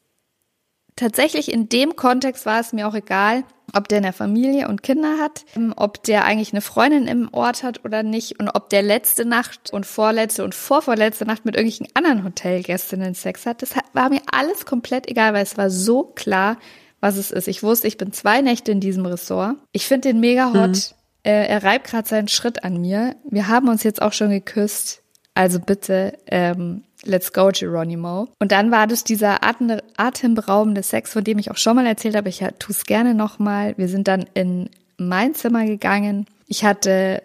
[0.95, 3.43] tatsächlich in dem Kontext war es mir auch egal,
[3.73, 7.63] ob der eine Familie und Kinder hat, ähm, ob der eigentlich eine Freundin im Ort
[7.63, 11.87] hat oder nicht und ob der letzte Nacht und vorletzte und vorvorletzte Nacht mit irgendwelchen
[11.93, 13.61] anderen Hotelgästinnen Sex hat.
[13.61, 16.57] Das war mir alles komplett egal, weil es war so klar,
[17.01, 17.47] was es ist.
[17.47, 19.57] Ich wusste, ich bin zwei Nächte in diesem Ressort.
[19.73, 20.69] Ich finde den mega hot.
[20.69, 20.79] Mhm.
[21.25, 23.15] Er reibt gerade seinen Schritt an mir.
[23.29, 25.02] Wir haben uns jetzt auch schon geküsst.
[25.35, 28.27] Also bitte, ähm, let's go, Geronimo.
[28.39, 32.15] Und dann war das dieser atem, atemberaubende Sex, von dem ich auch schon mal erzählt
[32.15, 32.29] habe.
[32.29, 33.73] Ich tue es gerne nochmal.
[33.77, 36.27] Wir sind dann in mein Zimmer gegangen.
[36.47, 37.23] Ich hatte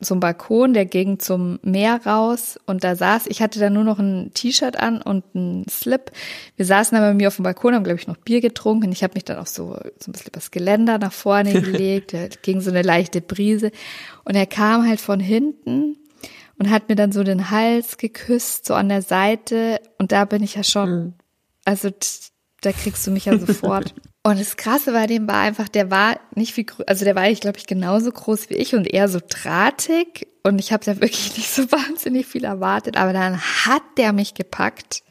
[0.00, 3.84] so einen Balkon, der ging zum Meer raus und da saß, ich hatte da nur
[3.84, 6.10] noch ein T-Shirt an und ein Slip.
[6.56, 8.90] Wir saßen aber bei mir auf dem Balkon, haben, glaube ich, noch Bier getrunken.
[8.92, 12.28] Ich habe mich dann auch so, so ein bisschen übers Geländer nach vorne gelegt, da
[12.42, 13.70] ging so eine leichte Brise.
[14.24, 15.96] Und er kam halt von hinten
[16.60, 19.80] und hat mir dann so den Hals geküsst, so an der Seite.
[19.98, 21.14] Und da bin ich ja schon, mhm.
[21.64, 21.88] also
[22.60, 23.94] da kriegst du mich ja sofort.
[24.22, 27.40] und das Krasse bei dem war einfach, der war nicht viel, also der war ich
[27.40, 30.28] glaube ich genauso groß wie ich und eher so drahtig.
[30.42, 32.98] Und ich habe ja wirklich nicht so wahnsinnig viel erwartet.
[32.98, 35.02] Aber dann hat der mich gepackt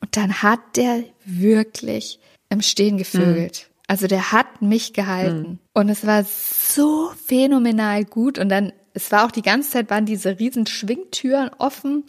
[0.00, 2.18] und dann hat der wirklich
[2.48, 3.68] im Stehen gevögelt.
[3.68, 3.72] Mhm.
[3.86, 5.48] Also der hat mich gehalten.
[5.48, 5.58] Mhm.
[5.74, 8.40] Und es war so phänomenal gut.
[8.40, 12.04] Und dann es war auch die ganze Zeit, waren diese riesen Schwingtüren offen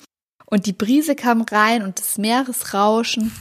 [0.46, 3.32] und die Brise kam rein und das Meeresrauschen.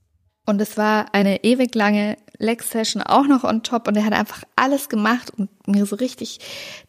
[0.46, 4.42] und es war eine ewig lange Lex-Session auch noch on top und er hat einfach
[4.56, 6.40] alles gemacht und mir so richtig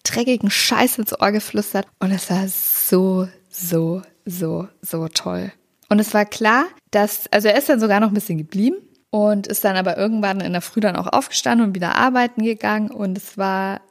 [0.04, 1.88] dreckigen Scheiß ins Ohr geflüstert.
[2.00, 5.52] Und es war so, so, so, so toll.
[5.90, 8.78] Und es war klar, dass, also er ist dann sogar noch ein bisschen geblieben
[9.10, 12.90] und ist dann aber irgendwann in der Früh dann auch aufgestanden und wieder arbeiten gegangen
[12.92, 13.82] und es war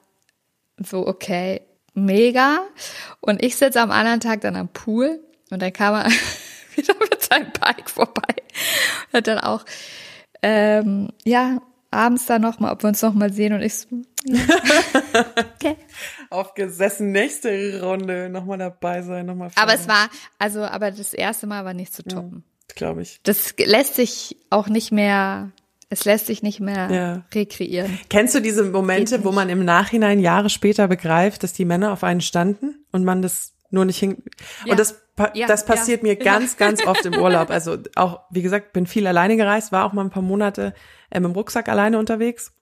[0.79, 1.61] so, okay,
[2.05, 2.61] mega.
[3.21, 6.07] Und ich sitze am anderen Tag dann am Pool und dann kam er
[6.77, 8.35] wieder mit seinem Bike vorbei.
[9.07, 9.65] Und hat dann auch,
[10.43, 11.61] ähm, ja,
[11.91, 13.89] abends dann nochmal, ob wir uns nochmal sehen und ich so,
[14.25, 14.41] ja.
[15.55, 15.77] okay.
[16.31, 19.51] Aufgesessen, nächste Runde nochmal dabei sein, nochmal.
[19.57, 20.09] Aber es war,
[20.39, 22.45] also, aber das erste Mal war nicht zu toppen.
[22.69, 23.21] Ja, Glaube ich.
[23.25, 25.51] Das lässt sich auch nicht mehr
[25.91, 27.25] es lässt sich nicht mehr ja.
[27.35, 27.99] rekreieren.
[28.09, 32.05] Kennst du diese Momente, wo man im Nachhinein Jahre später begreift, dass die Männer auf
[32.05, 34.23] einen standen und man das nur nicht hin
[34.65, 34.73] ja.
[34.73, 35.03] und das
[35.35, 37.51] ja, das passiert mir ganz ganz oft im Urlaub.
[37.51, 40.73] Also auch wie gesagt, bin viel alleine gereist, war auch mal ein paar Monate
[41.11, 42.53] ähm, im Rucksack alleine unterwegs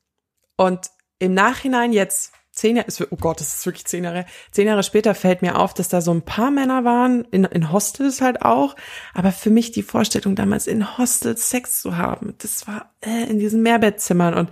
[0.56, 4.82] und im Nachhinein jetzt zehn Jahre, oh Gott, das ist wirklich zehn Jahre, zehn Jahre
[4.82, 8.42] später fällt mir auf, dass da so ein paar Männer waren, in, in Hostels halt
[8.42, 8.74] auch,
[9.14, 13.38] aber für mich die Vorstellung damals in Hostels Sex zu haben, das war äh, in
[13.38, 14.34] diesen Mehrbettzimmern.
[14.34, 14.50] Und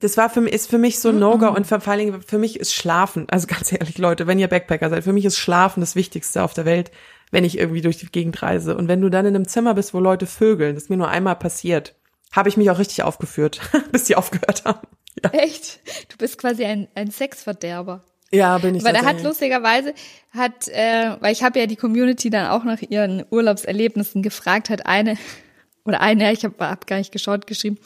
[0.00, 1.48] das war für mich, ist für mich so ein No-Go.
[1.50, 4.88] Und vor allen Dingen für mich ist Schlafen, also ganz ehrlich Leute, wenn ihr Backpacker
[4.88, 6.90] seid, für mich ist Schlafen das Wichtigste auf der Welt,
[7.30, 8.74] wenn ich irgendwie durch die Gegend reise.
[8.74, 11.08] Und wenn du dann in einem Zimmer bist, wo Leute vögeln, das ist mir nur
[11.08, 11.94] einmal passiert,
[12.32, 13.60] habe ich mich auch richtig aufgeführt,
[13.92, 14.86] bis die aufgehört haben.
[15.22, 15.30] Ja.
[15.30, 15.80] Echt?
[16.08, 18.02] Du bist quasi ein, ein Sexverderber.
[18.32, 18.84] Ja, bin ich.
[18.84, 19.92] Weil er hat lustigerweise,
[20.32, 24.86] hat, äh, weil ich habe ja die Community dann auch nach ihren Urlaubserlebnissen gefragt, hat
[24.86, 25.18] eine,
[25.84, 27.78] oder eine, ich habe hab gar nicht geschaut, geschrieben,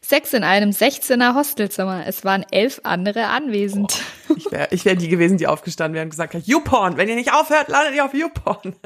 [0.00, 2.04] Sex in einem 16er Hostelzimmer.
[2.06, 4.02] Es waren elf andere anwesend.
[4.28, 7.08] Oh, ich wäre ich wär die gewesen, die aufgestanden wären und gesagt hat, YouPorn, wenn
[7.08, 8.74] ihr nicht aufhört, landet ihr auf YouPorn.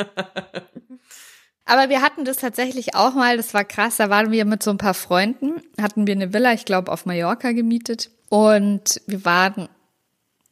[1.67, 4.71] Aber wir hatten das tatsächlich auch mal, das war krass, da waren wir mit so
[4.71, 8.11] ein paar Freunden, hatten wir eine Villa, ich glaube, auf Mallorca gemietet.
[8.29, 9.69] Und wir waren,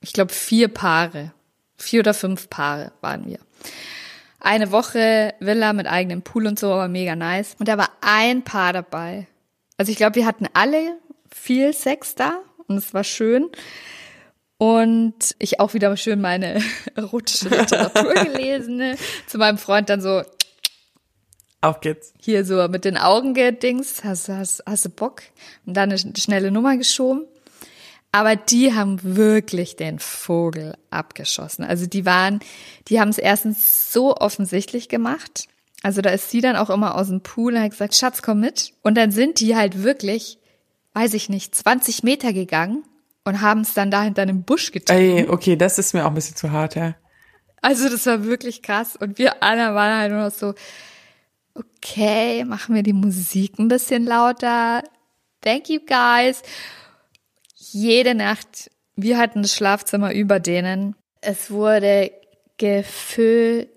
[0.00, 1.32] ich glaube, vier Paare,
[1.76, 3.38] vier oder fünf Paare waren wir.
[4.40, 7.54] Eine Woche Villa mit eigenem Pool und so, aber mega nice.
[7.60, 9.28] Und da war ein Paar dabei.
[9.78, 10.98] Also ich glaube, wir hatten alle
[11.30, 13.48] viel Sex da und es war schön.
[14.58, 16.60] Und ich auch wieder schön meine
[16.96, 18.76] erotische Literatur gelesen.
[18.76, 18.96] Ne?
[19.26, 20.22] Zu meinem Freund dann so,
[21.64, 22.12] auf geht's.
[22.20, 25.22] Hier so mit den Augen gedings, hast, hast, hast du Bock?
[25.66, 27.26] Und dann eine schnelle Nummer geschoben.
[28.12, 31.64] Aber die haben wirklich den Vogel abgeschossen.
[31.64, 32.38] Also die waren,
[32.86, 35.48] die haben es erstens so offensichtlich gemacht.
[35.82, 38.38] Also da ist sie dann auch immer aus dem Pool und hat gesagt, Schatz, komm
[38.38, 38.72] mit.
[38.82, 40.38] Und dann sind die halt wirklich,
[40.92, 42.84] weiß ich nicht, 20 Meter gegangen
[43.24, 45.00] und haben es dann da hinter einem Busch getrieben.
[45.00, 46.94] Ey, okay, das ist mir auch ein bisschen zu hart, ja.
[47.62, 48.94] Also das war wirklich krass.
[48.94, 50.54] Und wir alle waren halt nur noch so,
[51.54, 54.82] okay, machen wir die Musik ein bisschen lauter.
[55.40, 56.42] Thank you guys.
[57.54, 60.96] Jede Nacht, wir hatten das Schlafzimmer über denen.
[61.20, 62.10] Es wurde
[62.58, 63.70] gefüllt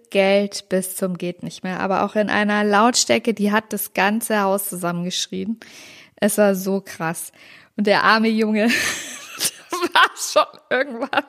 [0.69, 4.69] bis zum geht nicht mehr, aber auch in einer Lautstärke, die hat das ganze Haus
[4.69, 5.59] zusammengeschrien.
[6.15, 7.31] Es war so krass.
[7.75, 8.69] Und der arme Junge
[9.69, 11.25] war schon irgendwann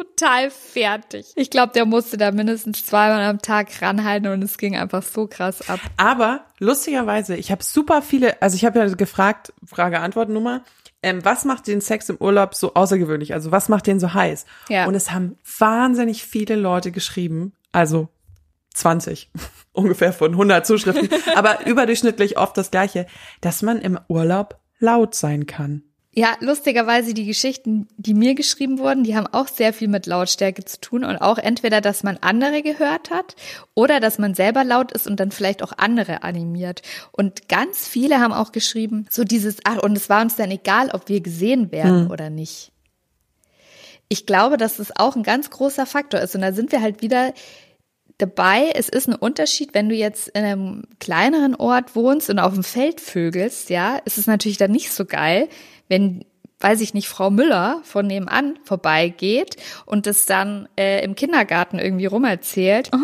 [0.00, 1.32] total fertig.
[1.36, 5.26] Ich glaube, der musste da mindestens zweimal am Tag ranhalten und es ging einfach so
[5.26, 5.80] krass ab.
[5.96, 10.64] Aber lustigerweise, ich habe super viele, also ich habe ja gefragt, Frage-Antwort-Nummer,
[11.02, 13.32] ähm, was macht den Sex im Urlaub so außergewöhnlich?
[13.32, 14.44] Also was macht den so heiß?
[14.68, 14.86] Ja.
[14.86, 18.08] Und es haben wahnsinnig viele Leute geschrieben, also
[18.74, 19.30] 20
[19.72, 23.06] ungefähr von 100 Zuschriften, aber überdurchschnittlich oft das gleiche,
[23.40, 25.82] dass man im Urlaub laut sein kann.
[26.12, 30.64] Ja, lustigerweise die Geschichten, die mir geschrieben wurden, die haben auch sehr viel mit Lautstärke
[30.64, 33.36] zu tun und auch entweder, dass man andere gehört hat
[33.74, 36.82] oder dass man selber laut ist und dann vielleicht auch andere animiert.
[37.12, 40.90] Und ganz viele haben auch geschrieben, so dieses, ach, und es war uns dann egal,
[40.90, 42.10] ob wir gesehen werden Hm.
[42.10, 42.72] oder nicht.
[44.08, 47.02] Ich glaube, dass das auch ein ganz großer Faktor ist und da sind wir halt
[47.02, 47.32] wieder
[48.18, 48.72] dabei.
[48.74, 52.64] Es ist ein Unterschied, wenn du jetzt in einem kleineren Ort wohnst und auf dem
[52.64, 55.48] Feld vögelst, ja, ist es natürlich dann nicht so geil,
[55.90, 56.24] wenn,
[56.60, 62.06] weiß ich nicht, Frau Müller von nebenan vorbeigeht und es dann äh, im Kindergarten irgendwie
[62.06, 62.90] rumerzählt.
[62.94, 62.98] Oh,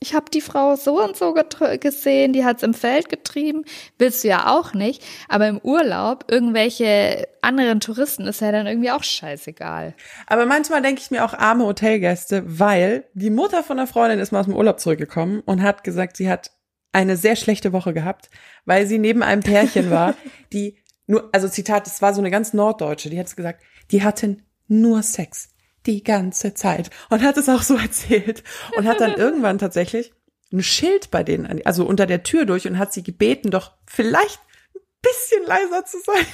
[0.00, 1.34] ich habe die Frau so und so
[1.80, 3.64] gesehen, die hat's im Feld getrieben.
[3.98, 5.02] Willst du ja auch nicht.
[5.28, 9.94] Aber im Urlaub, irgendwelche anderen Touristen ist ja dann irgendwie auch scheißegal.
[10.26, 14.30] Aber manchmal denke ich mir auch arme Hotelgäste, weil die Mutter von einer Freundin ist
[14.30, 16.52] mal aus dem Urlaub zurückgekommen und hat gesagt, sie hat
[16.92, 18.30] eine sehr schlechte Woche gehabt,
[18.64, 20.14] weil sie neben einem Pärchen war,
[20.52, 20.78] die
[21.08, 24.42] nur, also Zitat, es war so eine ganz Norddeutsche, die hat es gesagt, die hatten
[24.68, 25.48] nur Sex
[25.86, 28.44] die ganze Zeit und hat es auch so erzählt
[28.76, 30.12] und hat dann irgendwann tatsächlich
[30.52, 34.38] ein Schild bei denen, also unter der Tür durch und hat sie gebeten, doch vielleicht
[34.74, 36.26] ein bisschen leiser zu sein.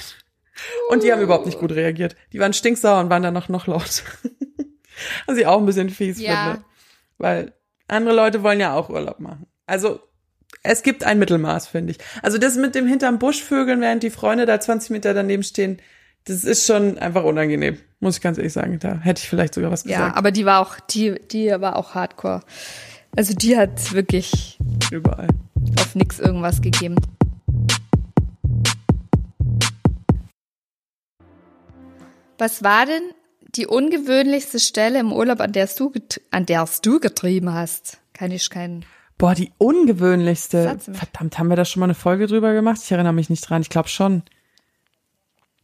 [0.89, 2.15] Und die haben überhaupt nicht gut reagiert.
[2.31, 4.03] Die waren stinksauer und waren dann noch, noch laut.
[5.25, 6.53] Was ich auch ein bisschen fies Ja.
[6.53, 6.65] finde.
[7.17, 7.53] Weil
[7.89, 9.47] andere Leute wollen ja auch Urlaub machen.
[9.65, 9.99] Also
[10.65, 11.97] es gibt ein Mittelmaß, finde ich.
[12.21, 15.79] Also das mit dem hinterm Busch vögeln, während die Freunde da 20 Meter daneben stehen,
[16.25, 17.77] das ist schon einfach unangenehm.
[17.99, 18.79] Muss ich ganz ehrlich sagen.
[18.79, 20.17] Da hätte ich vielleicht sogar was Ja, gesagt.
[20.17, 22.41] aber die war auch, die, die war auch hardcore.
[23.15, 24.57] Also die hat wirklich
[24.91, 25.27] Überall.
[25.79, 26.95] auf nix irgendwas gegeben.
[32.37, 33.03] Was war denn
[33.55, 35.93] die ungewöhnlichste Stelle im Urlaub, an der du,
[36.31, 37.99] an der du getrieben hast?
[38.13, 38.85] Kann ich keinen.
[39.17, 40.77] Boah, die ungewöhnlichste.
[40.79, 42.81] Verdammt, haben wir da schon mal eine Folge drüber gemacht?
[42.83, 43.61] Ich erinnere mich nicht dran.
[43.61, 44.23] Ich glaube schon.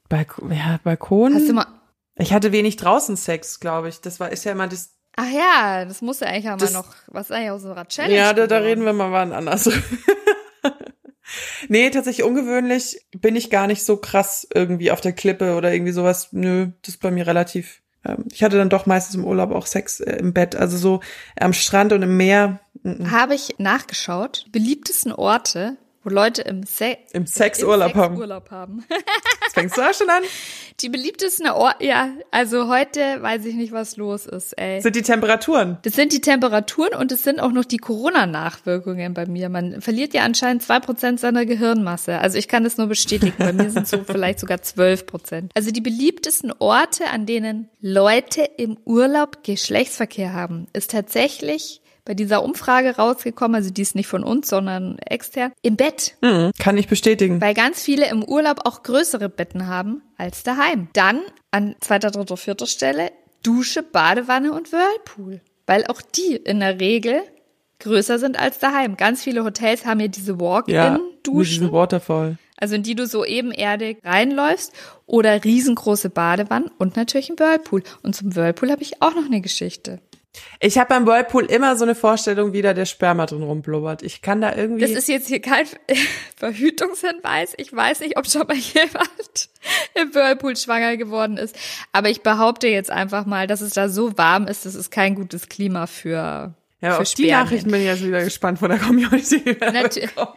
[0.07, 1.33] Balk ja, Balkon.
[1.33, 1.67] Hast du mal.
[2.15, 4.01] ich hatte wenig draußen Sex, glaube ich.
[4.01, 4.93] Das war ist ja immer das.
[5.17, 6.95] Ach ja, das musste eigentlich auch mal noch.
[7.07, 8.15] Was ist eigentlich aus unserer Challenge?
[8.15, 9.69] ja, da, da reden wir mal wann anders.
[11.67, 15.91] nee, tatsächlich ungewöhnlich bin ich gar nicht so krass irgendwie auf der Klippe oder irgendwie
[15.91, 16.29] sowas.
[16.31, 17.81] Nö, das ist bei mir relativ.
[18.05, 21.01] Ähm, ich hatte dann doch meistens im Urlaub auch Sex äh, im Bett, also so
[21.39, 22.59] am Strand und im Meer.
[22.83, 23.11] Mhm.
[23.11, 24.45] Habe ich nachgeschaut.
[24.51, 28.15] Beliebtesten Orte, wo Leute im, Se Im Sexurlaub haben.
[28.15, 28.83] Sexurlaub haben.
[28.89, 30.23] Jetzt fängst du auch schon an?
[30.81, 34.81] Die beliebtesten Orte, ja, also heute weiß ich nicht, was los ist, ey.
[34.81, 35.77] Sind die Temperaturen?
[35.83, 39.49] Das sind die Temperaturen und es sind auch noch die Corona-Nachwirkungen bei mir.
[39.49, 42.17] Man verliert ja anscheinend zwei Prozent seiner Gehirnmasse.
[42.17, 43.35] Also ich kann das nur bestätigen.
[43.37, 45.51] Bei mir sind so vielleicht sogar zwölf Prozent.
[45.53, 52.43] Also die beliebtesten Orte, an denen Leute im Urlaub Geschlechtsverkehr haben, ist tatsächlich bei dieser
[52.43, 56.17] Umfrage rausgekommen, also die ist nicht von uns, sondern extern, im Bett.
[56.21, 57.39] Mhm, kann ich bestätigen.
[57.41, 60.87] Weil ganz viele im Urlaub auch größere Betten haben als daheim.
[60.93, 61.19] Dann
[61.51, 63.11] an zweiter, dritter, vierter Stelle
[63.43, 65.41] Dusche, Badewanne und Whirlpool.
[65.67, 67.21] Weil auch die in der Regel
[67.79, 68.97] größer sind als daheim.
[68.97, 72.37] Ganz viele Hotels haben ja diese Ja, Walk-in-Duschen, diesem Waterfall.
[72.57, 74.73] also in die du so ebenerdig reinläufst
[75.07, 77.81] oder riesengroße Badewannen und natürlich ein Whirlpool.
[78.03, 79.99] Und zum Whirlpool habe ich auch noch eine Geschichte.
[80.61, 84.01] Ich habe beim Whirlpool immer so eine Vorstellung, wie da der Sperma drin rumblubbert.
[84.03, 84.81] Ich kann da irgendwie.
[84.81, 85.65] Das ist jetzt hier kein
[86.37, 87.53] Verhütungshinweis.
[87.57, 89.49] Ich weiß nicht, ob schon mal jemand
[89.93, 91.55] im Whirlpool schwanger geworden ist.
[91.91, 95.15] Aber ich behaupte jetzt einfach mal, dass es da so warm ist, das ist kein
[95.15, 97.31] gutes Klima für, ja, für auf die Spermien.
[97.45, 99.37] Nachrichten bin ich jetzt wieder gespannt von der Community.
[99.37, 100.27] Natu-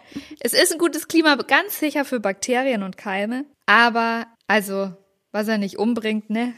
[0.40, 3.45] Es ist ein gutes Klima, ganz sicher für Bakterien und Keime.
[3.66, 4.92] Aber, also,
[5.32, 6.53] was er nicht umbringt, ne?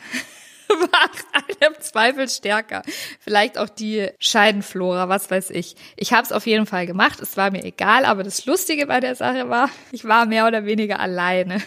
[0.68, 2.82] Macht einen im Zweifel stärker.
[3.20, 5.76] Vielleicht auch die Scheidenflora, was weiß ich.
[5.96, 7.20] Ich habe es auf jeden Fall gemacht.
[7.20, 10.64] Es war mir egal, aber das Lustige bei der Sache war, ich war mehr oder
[10.64, 11.62] weniger alleine.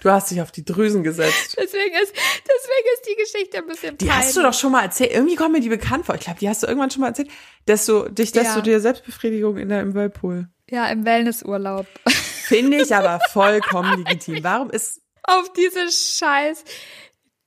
[0.00, 1.56] Du hast dich auf die Drüsen gesetzt.
[1.60, 5.12] Deswegen ist, deswegen ist die Geschichte ein bisschen Die hast du doch schon mal erzählt.
[5.12, 6.16] Irgendwie kommt mir die bekannt vor.
[6.16, 7.30] Ich glaube, die hast du irgendwann schon mal erzählt,
[7.66, 8.54] dass du dich, dass Ja.
[8.56, 10.48] du dir Selbstbefriedigung in der im Whirlpool.
[10.68, 11.86] Ja, im Wellnessurlaub.
[12.08, 14.42] Finde ich aber vollkommen legitim.
[14.42, 16.64] Warum ist Auf diese scheiß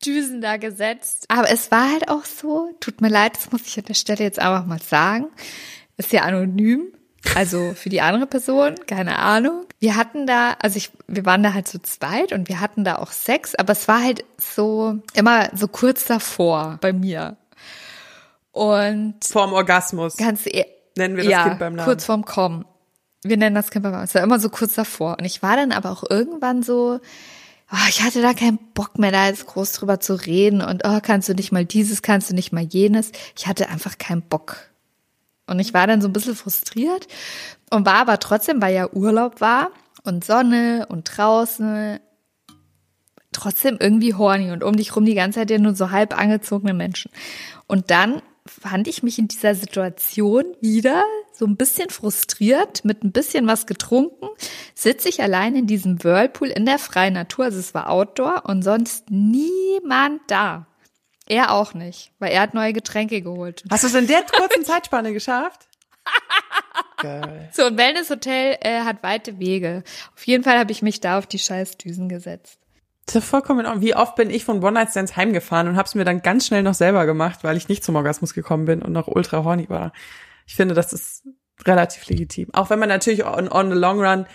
[0.06, 1.26] Düsen da gesetzt.
[1.30, 4.24] Aber es war halt auch so, tut mir leid, das muss ich an der Stelle
[4.24, 5.28] jetzt einfach mal sagen.
[5.98, 6.94] Ist ja anonym.
[7.34, 9.66] Also für die andere Person, keine Ahnung.
[9.80, 12.98] Wir hatten da, also ich, wir waren da halt zu zweit und wir hatten da
[12.98, 17.38] auch Sex, aber es war halt so, immer so kurz davor bei mir.
[18.52, 20.18] Und vorm Orgasmus?
[20.18, 20.66] ganz e
[20.98, 21.86] Nennen wir das ja, Kind beim Namen.
[21.86, 22.64] kurz vorm Kommen.
[23.22, 24.06] Wir nennen das Kind beim Namen.
[24.06, 25.18] Es war immer so kurz davor.
[25.20, 27.02] Und ich war dann aber auch irgendwann so,
[27.72, 31.00] oh, ich hatte da keinen Bock mehr, da jetzt groß drüber zu reden und oh,
[31.02, 33.12] kannst du nicht mal dieses, kannst du nicht mal jenes.
[33.38, 34.58] Ich hatte einfach keinen Bock.
[35.48, 37.08] Und ich war dann so ein bisschen frustriert
[37.70, 39.70] und war aber trotzdem, weil ja Urlaub war
[40.04, 42.00] und Sonne und draußen,
[43.32, 46.74] trotzdem irgendwie horny und um dich rum die ganze Zeit ja nur so halb angezogene
[46.74, 47.12] Menschen.
[47.68, 53.12] Und dann fand ich mich in dieser Situation wieder so ein bisschen frustriert, mit ein
[53.12, 54.28] bisschen was getrunken,
[54.74, 58.62] sitze ich allein in diesem Whirlpool in der freien Natur, also es war Outdoor und
[58.62, 60.68] sonst niemand da.
[61.28, 63.64] Er auch nicht, weil er hat neue Getränke geholt.
[63.70, 65.68] Hast du es in der kurzen Zeitspanne geschafft?
[66.98, 67.50] Geil.
[67.52, 69.84] So ein Wellnesshotel äh, hat weite Wege.
[70.16, 72.60] Auf jeden Fall habe ich mich da auf die scheiß Düsen gesetzt.
[73.06, 73.84] Das ist vollkommen in Ordnung.
[73.84, 76.64] Wie oft bin ich von One Night Stands heimgefahren und hab's mir dann ganz schnell
[76.64, 79.94] noch selber gemacht, weil ich nicht zum Orgasmus gekommen bin und noch ultra horny war.
[80.48, 81.24] Ich finde, das ist
[81.66, 82.50] relativ legitim.
[82.54, 84.26] Auch wenn man natürlich on, on the long run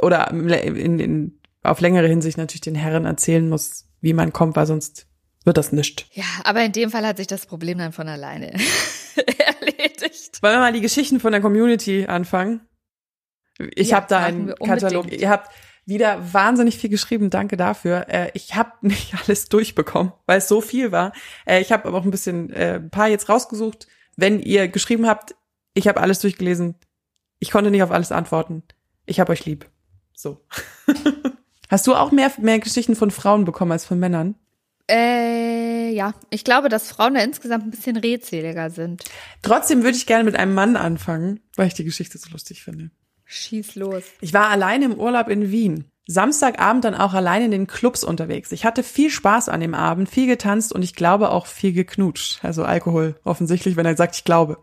[0.00, 4.66] oder in, in, auf längere Hinsicht natürlich den Herren erzählen muss, wie man kommt, weil
[4.66, 5.06] sonst
[5.44, 6.06] wird das nischt.
[6.12, 8.52] Ja, aber in dem Fall hat sich das Problem dann von alleine
[9.14, 10.42] erledigt.
[10.42, 12.62] Wollen wir mal die Geschichten von der Community anfangen?
[13.74, 14.54] Ich Ja, habe da einen.
[14.54, 15.12] Katalog.
[15.12, 15.50] Ihr habt
[15.86, 17.30] wieder wahnsinnig viel geschrieben.
[17.30, 18.06] Danke dafür.
[18.08, 21.12] Äh, ich habe nicht alles durchbekommen, weil es so viel war.
[21.46, 23.86] Äh, ich habe aber auch ein bisschen äh, ein paar jetzt rausgesucht.
[24.16, 25.34] Wenn ihr geschrieben habt,
[25.74, 26.76] ich habe alles durchgelesen.
[27.38, 28.62] Ich konnte nicht auf alles antworten.
[29.06, 29.68] Ich habe euch lieb.
[30.14, 30.44] So.
[31.68, 34.36] Hast du auch mehr mehr Geschichten von Frauen bekommen als von Männern?
[34.88, 39.04] Äh, ja, ich glaube, dass Frauen da insgesamt ein bisschen redseliger sind.
[39.42, 42.90] Trotzdem würde ich gerne mit einem Mann anfangen, weil ich die Geschichte so lustig finde.
[43.24, 44.02] Schieß los.
[44.20, 45.90] Ich war alleine im Urlaub in Wien.
[46.06, 48.52] Samstagabend dann auch allein in den Clubs unterwegs.
[48.52, 52.44] Ich hatte viel Spaß an dem Abend, viel getanzt und ich glaube auch viel geknutscht.
[52.44, 54.58] Also Alkohol offensichtlich, wenn er sagt, ich glaube.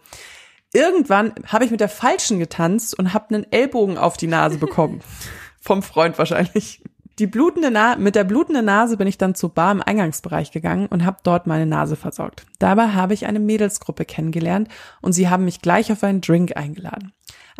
[0.73, 5.01] Irgendwann habe ich mit der Falschen getanzt und habe einen Ellbogen auf die Nase bekommen.
[5.61, 6.81] Vom Freund wahrscheinlich.
[7.19, 10.87] Die blutende Na mit der blutenden Nase bin ich dann zur Bar im Eingangsbereich gegangen
[10.87, 12.45] und habe dort meine Nase versorgt.
[12.57, 14.69] Dabei habe ich eine Mädelsgruppe kennengelernt
[15.01, 17.11] und sie haben mich gleich auf einen Drink eingeladen.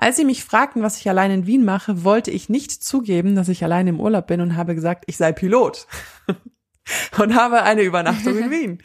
[0.02, 3.50] Als sie mich fragten, was ich allein in Wien mache, wollte ich nicht zugeben, dass
[3.50, 5.86] ich allein im Urlaub bin und habe gesagt, ich sei Pilot
[7.20, 8.84] und habe eine Übernachtung in Wien.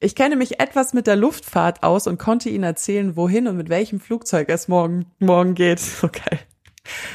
[0.00, 3.68] Ich kenne mich etwas mit der Luftfahrt aus und konnte ihnen erzählen, wohin und mit
[3.68, 5.78] welchem Flugzeug es morgen, morgen geht.
[6.00, 6.40] So geil.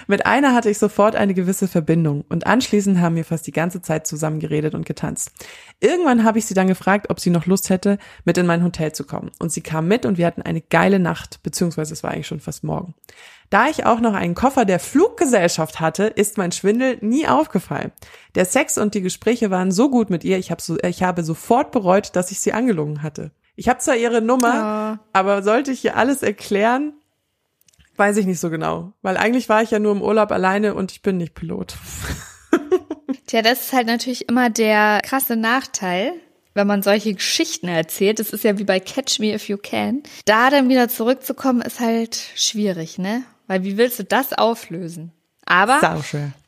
[0.08, 3.82] Mit einer hatte ich sofort eine gewisse Verbindung und anschließend haben wir fast die ganze
[3.82, 5.32] Zeit zusammen geredet und getanzt.
[5.80, 8.94] Irgendwann habe ich sie dann gefragt, ob sie noch Lust hätte, mit in mein Hotel
[8.94, 9.32] zu kommen.
[9.40, 12.40] Und sie kam mit und wir hatten eine geile Nacht, beziehungsweise es war eigentlich schon
[12.40, 12.94] fast morgen.
[13.50, 17.92] Da ich auch noch einen Koffer der Fluggesellschaft hatte, ist mein Schwindel nie aufgefallen.
[18.36, 21.24] Der Sex und die Gespräche waren so gut mit ihr, ich, hab so, ich habe
[21.24, 23.32] sofort bereut, dass ich sie angelogen hatte.
[23.56, 26.94] Ich habe zwar ihre Nummer, aber sollte ich ihr alles erklären,
[27.98, 28.94] weiß ich nicht so genau.
[29.02, 31.76] Weil eigentlich war ich ja nur im Urlaub alleine und ich bin nicht Pilot.
[33.28, 36.14] Tja, das ist halt natürlich immer der krasse Nachteil,
[36.54, 38.20] wenn man solche Geschichten erzählt.
[38.20, 40.04] Das ist ja wie bei Catch Me If You Can.
[40.26, 43.24] Da dann wieder zurückzukommen, ist halt schwierig, ne?
[43.48, 45.12] Weil wie willst du das auflösen?
[45.46, 45.80] Aber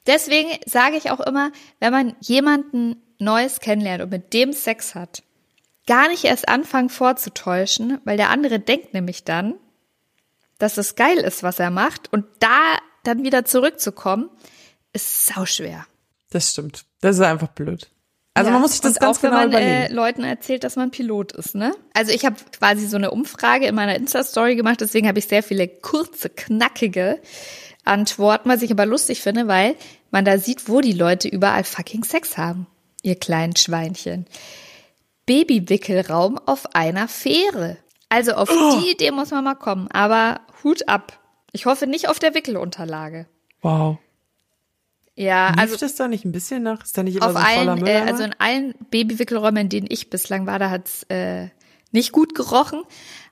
[0.08, 5.24] deswegen sage ich auch immer, wenn man jemanden Neues kennenlernt und mit dem Sex hat,
[5.88, 9.56] gar nicht erst anfangen vorzutäuschen, weil der andere denkt nämlich dann,
[10.60, 14.30] dass es geil ist, was er macht und da dann wieder zurückzukommen,
[14.94, 15.86] ist sauschwer.
[16.30, 16.86] Das stimmt.
[17.02, 17.90] Das ist einfach blöd.
[18.36, 19.96] Also Ja, man muss sich das ganz auch, wenn genau man äh, überlegen.
[19.96, 21.74] Leuten erzählt, dass man Pilot ist, ne?
[21.94, 25.42] Also ich habe quasi so eine Umfrage in meiner Insta-Story gemacht, deswegen habe ich sehr
[25.44, 27.20] viele kurze, knackige
[27.86, 29.76] Antworten, was ich aber lustig finde, weil
[30.12, 32.68] man da sieht, wo die Leute überall fucking Sex haben.
[33.02, 34.26] Ihr kleinen Schweinchen.
[35.26, 37.78] Babywickelraum auf einer Fähre.
[38.10, 38.80] Also auf Oh.
[38.80, 41.20] die Idee muss man mal kommen, aber Hut ab.
[41.52, 43.28] Ich hoffe nicht auf der Wickelunterlage.
[43.62, 43.98] wow.
[45.16, 46.82] Ja, Also also Lief das da nicht ein bisschen nach?
[46.82, 49.88] Ist da nicht immer auf so voller allen, äh, also in allen Babywickelräumen, in denen
[49.90, 51.50] ich bislang war, da hat's äh,
[51.92, 52.84] nicht gut gerochen.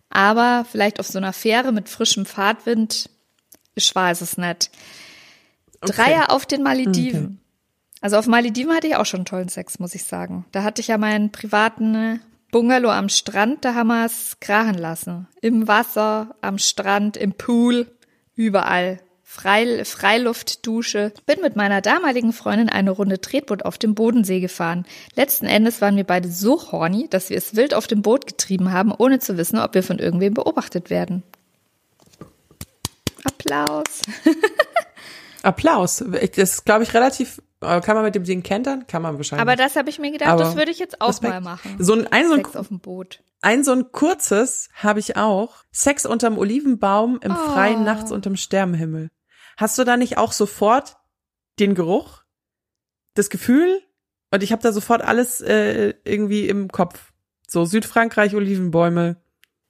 [0.10, 3.10] Aber vielleicht auf so einer Fähre mit frischem Fahrtwind,
[3.74, 4.70] ich weiß es nicht.
[5.80, 5.94] Okay.
[5.94, 7.40] Dreier auf den Malediven.
[8.02, 10.46] Also auf Malediven hatte ich auch schon tollen Sex, muss ich sagen.
[10.52, 12.20] Da hatte ich ja meinen privaten
[12.52, 15.28] Bungalow am Strand, da haben wir es krachen lassen.
[15.42, 17.88] Im Wasser, am Strand, im Pool,
[18.36, 19.00] überall.
[19.30, 21.12] Freil Freiluftdusche.
[21.26, 24.86] Bin mit meiner damaligen Freundin eine Runde Tretboot auf dem Bodensee gefahren.
[25.16, 28.72] Letzten Endes waren wir beide so horny, dass wir es wild auf dem Boot getrieben
[28.72, 31.24] haben, ohne zu wissen, ob wir von irgendwem beobachtet werden.
[33.26, 34.02] Applaus.
[35.44, 36.04] Applaus.
[36.08, 37.42] Das ist, glaube ich, relativ.
[37.62, 38.86] Äh, Kann man mit dem Ding kentern?
[38.88, 39.42] Kann man wahrscheinlich.
[39.42, 41.34] Aber das habe ich mir gedacht, Aber das würde ich jetzt auch Respekt.
[41.34, 41.76] mal machen.
[41.80, 43.24] so ein, ein, so ein Sex auf dem Boot.
[43.42, 45.64] Ein so ein kurzes habe ich auch.
[45.72, 47.36] Sex unterm Olivenbaum im Oh.
[47.52, 49.10] Freien nachts unterm Sternenhimmel.
[49.58, 50.98] Hast du da nicht auch sofort
[51.60, 52.24] den Geruch,
[53.16, 53.82] das Gefühl?
[54.32, 57.12] Und ich habe da sofort alles äh, irgendwie im Kopf.
[57.48, 59.18] So Südfrankreich, Olivenbäume.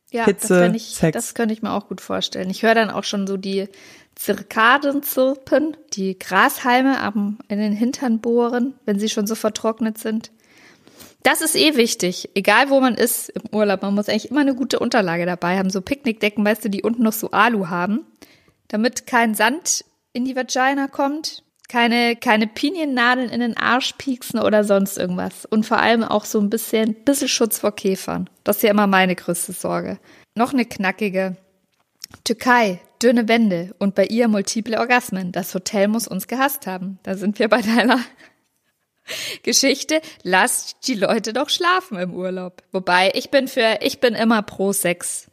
[0.09, 1.13] Ja, Hitze, das, ich, Sex.
[1.13, 2.49] das könnte ich mir auch gut vorstellen.
[2.49, 3.67] Ich höre dann auch schon so die
[4.17, 10.31] Zirkaden zirpen, die Grashalme am, in den Hintern bohren, wenn sie schon so vertrocknet sind.
[11.23, 13.81] Das ist eh wichtig, egal wo man ist im Urlaub.
[13.81, 15.69] Man muss eigentlich immer eine gute Unterlage dabei haben.
[15.69, 18.05] So Picknickdecken, weißt du, die unten noch so Alu haben,
[18.69, 24.63] damit kein Sand in die Vagina kommt, keine, keine Piniennadeln in den Arsch pieksen oder
[24.63, 25.45] sonst irgendwas.
[25.45, 28.29] Und vor allem auch so ein bisschen, bisschen Schutz vor Käfern.
[28.43, 29.99] Das ist ja immer meine größte Sorge.
[30.33, 31.35] Noch eine knackige.
[32.23, 35.31] Türkei, dünne Wände und bei ihr multiple Orgasmen.
[35.31, 36.99] Das Hotel muss uns gehasst haben.
[37.03, 37.99] Da sind wir bei deiner
[39.43, 40.01] Geschichte.
[40.23, 42.63] Lasst die Leute doch schlafen im Urlaub.
[42.71, 45.29] Wobei, ich bin für, ich bin immer pro Sex.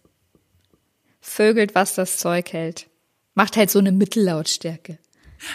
[1.20, 2.88] Vögelt, was das Zeug hält.
[3.34, 4.98] Macht halt so eine Mittellautstärke.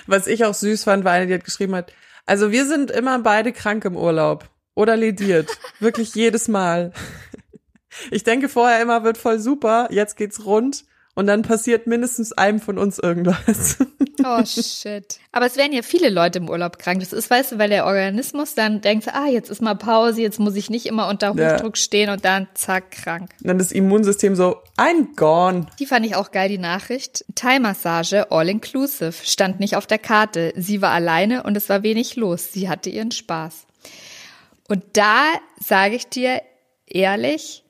[0.08, 1.94] Was ich auch süß fand, war eine, die hat geschrieben hat,
[2.26, 4.50] also wir sind immer beide krank im Urlaub.
[4.76, 5.50] Oder lediert.
[5.80, 6.94] Wirklich jedes Mal.
[8.12, 10.86] Ich denke vorher immer wird voll super, jetzt geht's rund
[11.20, 13.78] und dann passiert mindestens einem von uns irgendwas.
[14.22, 15.18] Oh shit.
[15.32, 17.00] Aber es werden ja viele Leute im Urlaub krank.
[17.00, 20.40] Das ist, weißt du, weil der Organismus dann denkt, ah, jetzt ist mal Pause, jetzt
[20.42, 21.54] muss ich nicht immer unter Ja.
[21.54, 23.30] Hochdruck stehen und dann zack, krank.
[23.40, 25.68] Und dann das Immunsystem so, ein gone.
[25.80, 27.24] Die fand ich auch geil, die Nachricht.
[27.36, 30.52] Thai-Massage, all inclusive, stand nicht auf der Karte.
[30.58, 32.52] Sie war alleine und es war wenig los.
[32.52, 33.68] Sie hatte ihren Spaß.
[34.68, 35.24] Und da
[35.64, 36.42] sage ich dir
[36.86, 37.64] ehrlich,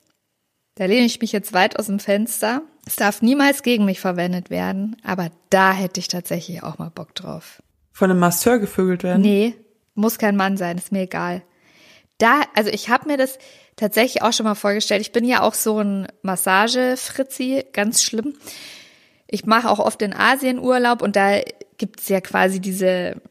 [0.74, 2.62] da lehne ich mich jetzt weit aus dem Fenster.
[2.90, 7.14] Es darf niemals gegen mich verwendet werden, aber da hätte ich tatsächlich auch mal Bock
[7.14, 7.62] drauf.
[7.92, 9.22] Von einem Masseur gevögelt werden.
[9.22, 9.54] Nee,
[9.94, 11.42] muss kein Mann sein, ist mir egal.
[12.18, 13.38] Da, also ich habe mir das
[13.76, 15.02] tatsächlich auch schon mal vorgestellt.
[15.02, 18.34] Ich bin ja auch so ein Massage-Fritzi, ganz schlimm.
[19.28, 21.42] Ich mache auch oft in Asien Urlaub und da
[21.78, 23.22] gibt's ja quasi diese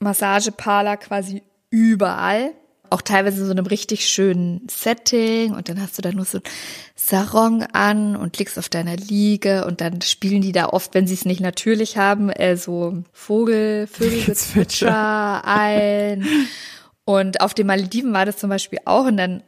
[0.00, 2.50] Massageparler quasi überall.
[2.92, 6.38] Auch teilweise in so einem richtig schönen Setting und dann hast du da nur so
[6.38, 6.44] ein
[6.94, 11.14] Sarong an und liegst auf deiner Liege und dann spielen die da oft, wenn sie
[11.14, 16.26] es nicht natürlich haben, äh, so Vogel, Vögelgezwitscher ein.
[17.04, 19.42] Und auf den Malediven war das zum Beispiel auch und dann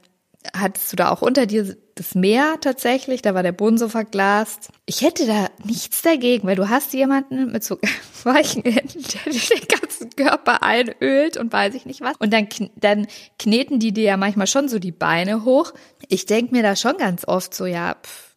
[0.52, 4.70] hattest du da auch unter dir das Meer tatsächlich, da war der Boden so verglast.
[4.86, 7.78] Ich hätte da nichts dagegen, weil du hast jemanden mit so
[8.24, 12.16] weichen Händen, der den ganzen Körper einölt und weiß ich nicht was.
[12.18, 13.06] Und dann, dann
[13.38, 15.72] kneten die dir ja manchmal schon so die Beine hoch.
[16.08, 18.34] Ich denk mir da schon ganz oft so, ja, pff,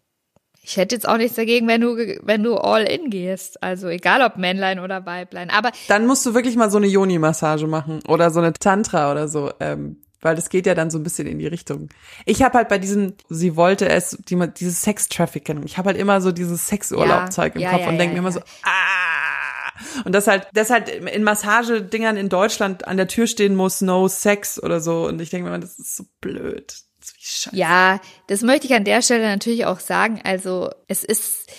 [0.61, 3.63] ich hätte jetzt auch nichts dagegen, wenn du, wenn du all in gehst.
[3.63, 5.49] Also egal ob Männlein oder Weiblein.
[5.49, 9.29] Aber Dann musst du wirklich mal so eine Yoni-Massage machen oder so eine Tantra oder
[9.29, 11.89] so, ähm, weil das geht ja dann so ein bisschen in die Richtung.
[12.25, 16.21] Ich habe halt bei diesem, sie wollte es, die, dieses Sex-Trafficking, ich habe halt immer
[16.21, 18.27] so dieses Sexurlaub-Zeug im Ja, Kopf ja, und ja, denke mir ja.
[18.27, 20.03] immer so, ah.
[20.05, 24.07] Und das halt, das halt in Massagedingern in Deutschland an der Tür stehen muss, no
[24.07, 25.07] sex oder so.
[25.07, 26.73] Und ich denke mir immer, das ist so blöd.
[26.99, 27.49] Das.
[27.51, 30.19] Ja, das möchte ich an der Stelle natürlich auch sagen.
[30.23, 31.51] Also es ist,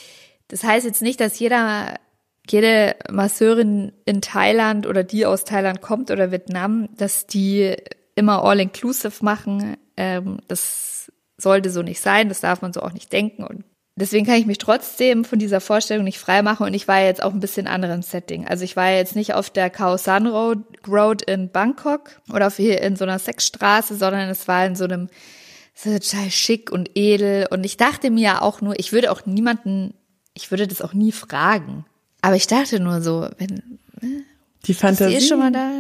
[0.49, 1.95] das heißt jetzt nicht, dass jeder,
[2.49, 7.77] jede Masseurin in Thailand oder die aus Thailand kommt oder Vietnam, dass die
[8.19, 9.77] immer all-inclusive machen.
[9.97, 13.45] Ähm, das sollte so nicht sein, das darf man so auch nicht denken.
[13.45, 13.65] Und
[13.95, 16.67] deswegen kann ich mich trotzdem von dieser Vorstellung nicht frei machen.
[16.67, 18.47] Und ich war jetzt auch ein bisschen anderen Setting.
[18.47, 22.57] Also ich war jetzt nicht auf der Khao San Road, Road in Bangkok oder auf
[22.57, 25.09] hier in so einer Sexstraße, sondern es war in so einem
[25.75, 27.47] so total schick und edel.
[27.51, 29.95] Und ich dachte mir ja auch nur, ich würde auch niemanden,
[30.35, 31.85] ich würde das auch nie fragen.
[32.21, 33.78] Aber ich dachte nur so, wenn
[34.67, 35.17] Die sie Fantasie.
[35.17, 35.71] ist schon mal da,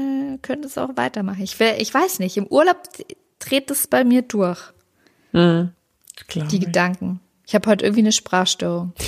[0.43, 1.43] könnte es auch weitermachen.
[1.43, 2.77] Ich, will, ich weiß nicht, im Urlaub
[3.39, 4.61] dreht es bei mir durch,
[5.33, 6.49] Klar.
[6.49, 7.21] die Gedanken.
[7.47, 8.93] Ich habe heute irgendwie eine Sprachstörung.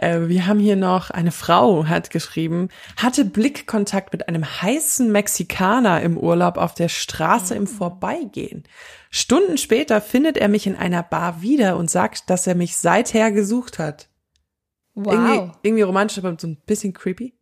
[0.00, 6.00] Äh, wir haben hier noch eine Frau hat geschrieben, hatte Blickkontakt mit einem heißen Mexikaner
[6.02, 8.62] im Urlaub auf der Straße im Vorbeigehen.
[9.10, 13.32] Stunden später findet er mich in einer Bar wieder und sagt, dass er mich seither
[13.32, 14.08] gesucht hat.
[14.94, 15.12] Wow.
[15.12, 17.34] Irgendwie, irgendwie romantisch, aber so ein bisschen creepy.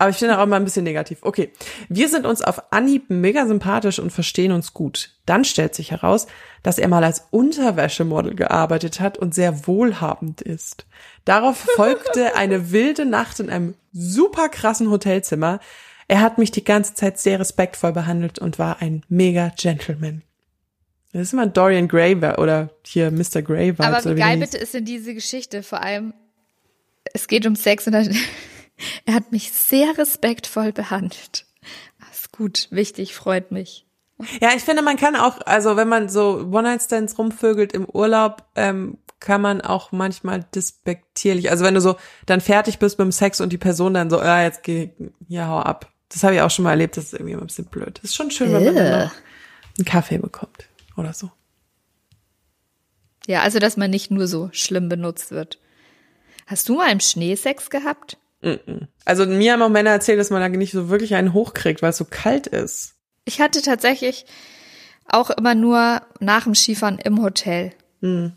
[0.00, 1.18] Aber ich finde auch immer ein bisschen negativ.
[1.22, 1.52] Okay.
[1.88, 5.10] Wir sind uns auf Anhieb mega sympathisch und verstehen uns gut.
[5.26, 6.28] Dann stellt sich heraus,
[6.62, 10.86] dass er mal als Unterwäschemodel gearbeitet hat und sehr wohlhabend ist.
[11.24, 15.58] Darauf folgte eine wilde Nacht in einem super krassen Hotelzimmer.
[16.06, 20.22] Er hat mich die ganze Zeit sehr respektvoll behandelt und war ein mega Gentleman.
[21.12, 23.42] Das ist immer Dorian Gray oder hier Mr.
[23.42, 23.86] Gray war.
[23.86, 25.62] Aber wie geil bitte ist denn diese Geschichte?
[25.62, 26.14] Vor allem,
[27.14, 28.14] es geht um Sex und dann
[29.04, 31.46] er hat mich sehr respektvoll behandelt.
[32.00, 33.86] Das ist gut, wichtig, freut mich.
[34.40, 38.98] Ja, ich finde, man kann auch, also wenn man so One-Night-Stands rumvögelt im Urlaub, ähm,
[39.20, 43.40] kann man auch manchmal despektierlich, also wenn du so dann fertig bist mit dem Sex
[43.40, 44.90] und die Person dann so, ja, jetzt geh,
[45.28, 45.92] ja, hau ab.
[46.08, 47.98] Das habe ich auch schon mal erlebt, das ist irgendwie ein bisschen blöd.
[47.98, 51.30] Das ist schon schön, wenn man einen Kaffee bekommt oder so.
[53.26, 55.58] Ja, also dass man nicht nur so schlimm benutzt wird.
[56.46, 58.16] Hast du mal im Schnee Sex gehabt?
[59.04, 61.90] Also mir haben auch Männer erzählt, dass man da nicht so wirklich einen hochkriegt, weil
[61.90, 62.94] es so kalt ist.
[63.24, 64.26] Ich hatte tatsächlich
[65.06, 67.72] auch immer nur nach dem Skifahren im Hotel.
[68.00, 68.32] Mhm.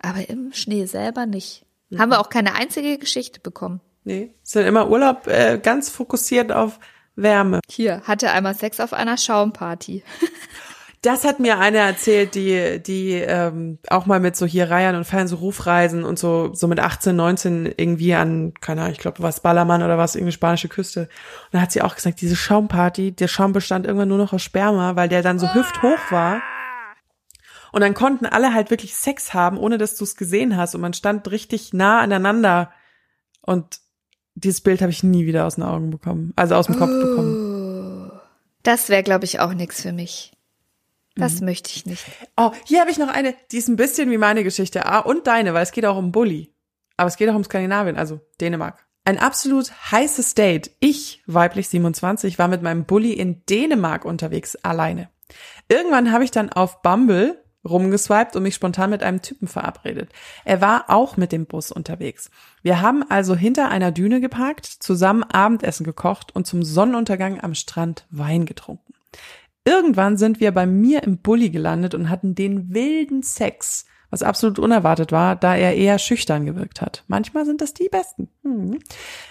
[0.00, 1.64] Aber im Schnee selber nicht.
[1.90, 2.00] Mhm.
[2.00, 3.80] Haben wir auch keine einzige Geschichte bekommen.
[4.04, 6.78] Nee, es sind immer Urlaub äh, ganz fokussiert auf
[7.16, 7.60] Wärme.
[7.68, 10.02] Hier, hatte einmal Sex auf einer Schaumparty.
[11.02, 15.04] Das hat mir eine erzählt, die, die ähm, auch mal mit so hier Reihen und
[15.04, 19.22] Feiern, so Rufreisen und so, so mit 18, 19 irgendwie an, keine Ahnung, ich glaube,
[19.22, 21.02] was Ballermann oder was, irgendwie spanische Küste.
[21.02, 21.08] Und
[21.52, 24.96] da hat sie auch gesagt, diese Schaumparty, der Schaum bestand irgendwann nur noch aus Sperma,
[24.96, 26.42] weil der dann so hüfthoch war.
[27.70, 30.74] Und dann konnten alle halt wirklich Sex haben, ohne dass du es gesehen hast.
[30.74, 32.72] Und man stand richtig nah aneinander.
[33.42, 33.80] Und
[34.34, 38.10] dieses Bild habe ich nie wieder aus den Augen bekommen, also aus dem Kopf bekommen.
[38.62, 40.32] Das wäre, glaube ich, auch nichts für mich.
[41.18, 41.46] Das mhm.
[41.46, 42.04] möchte ich nicht.
[42.36, 44.86] Oh, hier habe ich noch eine, die ist ein bisschen wie meine Geschichte.
[44.86, 46.54] Ah, und deine, weil es geht auch um Bully.
[46.96, 48.86] Aber es geht auch um Skandinavien, also Dänemark.
[49.04, 50.70] Ein absolut heißes Date.
[50.80, 55.08] Ich, weiblich 27, war mit meinem Bully in Dänemark unterwegs, alleine.
[55.68, 60.10] Irgendwann habe ich dann auf Bumble rumgeswiped und mich spontan mit einem Typen verabredet.
[60.44, 62.30] Er war auch mit dem Bus unterwegs.
[62.62, 68.06] Wir haben also hinter einer Düne geparkt, zusammen Abendessen gekocht und zum Sonnenuntergang am Strand
[68.10, 68.94] Wein getrunken.
[69.68, 74.58] Irgendwann sind wir bei mir im Bulli gelandet und hatten den wilden Sex, was absolut
[74.58, 77.04] unerwartet war, da er eher schüchtern gewirkt hat.
[77.06, 78.30] Manchmal sind das die besten.
[78.44, 78.78] Hm.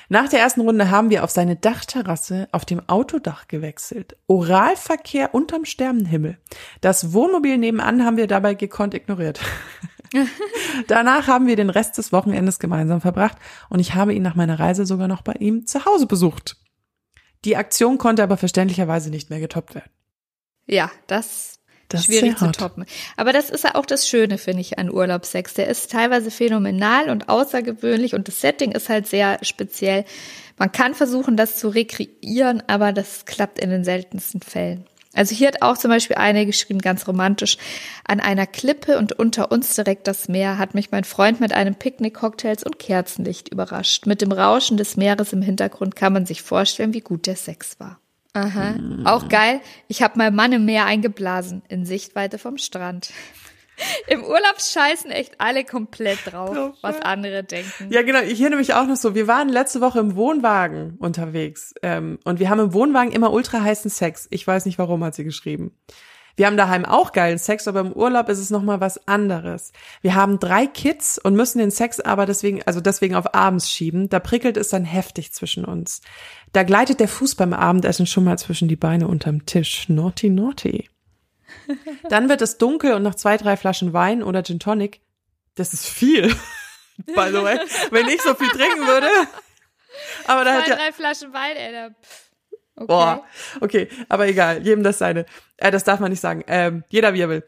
[0.10, 4.16] Nach der ersten Runde haben wir auf seine Dachterrasse auf dem Autodach gewechselt.
[4.28, 6.38] Oralverkehr unterm Sternenhimmel.
[6.82, 9.40] Das Wohnmobil nebenan haben wir dabei gekonnt ignoriert.
[10.88, 14.60] Danach haben wir den Rest des Wochenendes gemeinsam verbracht und ich habe ihn nach meiner
[14.60, 16.58] Reise sogar noch bei ihm zu Hause besucht.
[17.44, 19.97] Die Aktion konnte aber verständlicherweise nicht mehr getoppt werden.
[20.68, 21.58] Ja, das
[21.90, 22.86] das schwierig zu toppen.
[23.16, 25.54] Aber das ist ja auch das Schöne, finde ich, an Urlaubssex.
[25.54, 30.04] Der ist teilweise phänomenal und außergewöhnlich und das Setting ist halt sehr speziell.
[30.58, 34.86] Man kann versuchen, das zu rekreieren, aber das klappt in den seltensten Fällen.
[35.14, 37.58] Also hier hat auch zum Beispiel eine geschrieben, ganz romantisch,
[38.04, 41.74] an einer Klippe und unter uns direkt das Meer hat mich mein Freund mit einem
[41.74, 44.06] Picknick, Cocktails und Kerzenlicht überrascht.
[44.06, 47.80] Mit dem Rauschen des Meeres im Hintergrund kann man sich vorstellen, wie gut der Sex
[47.80, 48.00] war.
[48.38, 48.76] Aha.
[49.06, 49.62] Auch geil.
[49.88, 53.12] Ich habe meinen Mann im Meer eingeblasen, in Sichtweite vom Strand.
[54.08, 57.92] Im Urlaub scheißen echt alle komplett drauf, drauf was andere denken.
[57.92, 58.20] Ja, genau.
[58.20, 59.14] Hier nämlich auch noch so.
[59.14, 63.62] Wir waren letzte Woche im Wohnwagen unterwegs ähm, und wir haben im Wohnwagen immer ultra
[63.62, 64.28] heißen Sex.
[64.32, 65.78] Ich weiß nicht warum, hat sie geschrieben.
[66.38, 69.74] Wir haben daheim auch geilen Sex, aber im Urlaub ist es nochmal was anderes.
[70.02, 74.08] Wir haben drei Kids und müssen den Sex aber deswegen, also deswegen auf abends schieben.
[74.08, 76.02] Da prickelt es dann heftig zwischen uns.
[76.54, 79.90] Da gleitet der Fuß beim Abendessen schon mal zwischen die Beine unterm Tisch.
[79.90, 80.88] Naughty, naughty.
[82.10, 85.02] Dann wird es dunkel und nach zwei, drei Flaschen Wein oder Gin Tonic,
[85.56, 86.28] das ist viel.
[87.06, 87.60] By the way,
[87.92, 89.08] wenn ich so viel trinken würde.
[90.28, 91.90] Aber da hat ja, drei Flaschen Wein, ey, da.
[92.78, 92.86] Okay.
[92.86, 93.24] Boah,
[93.60, 95.26] okay, aber egal, jedem das seine.
[95.58, 96.44] Äh, das darf man nicht sagen.
[96.48, 97.44] Ähm, jeder wie er will.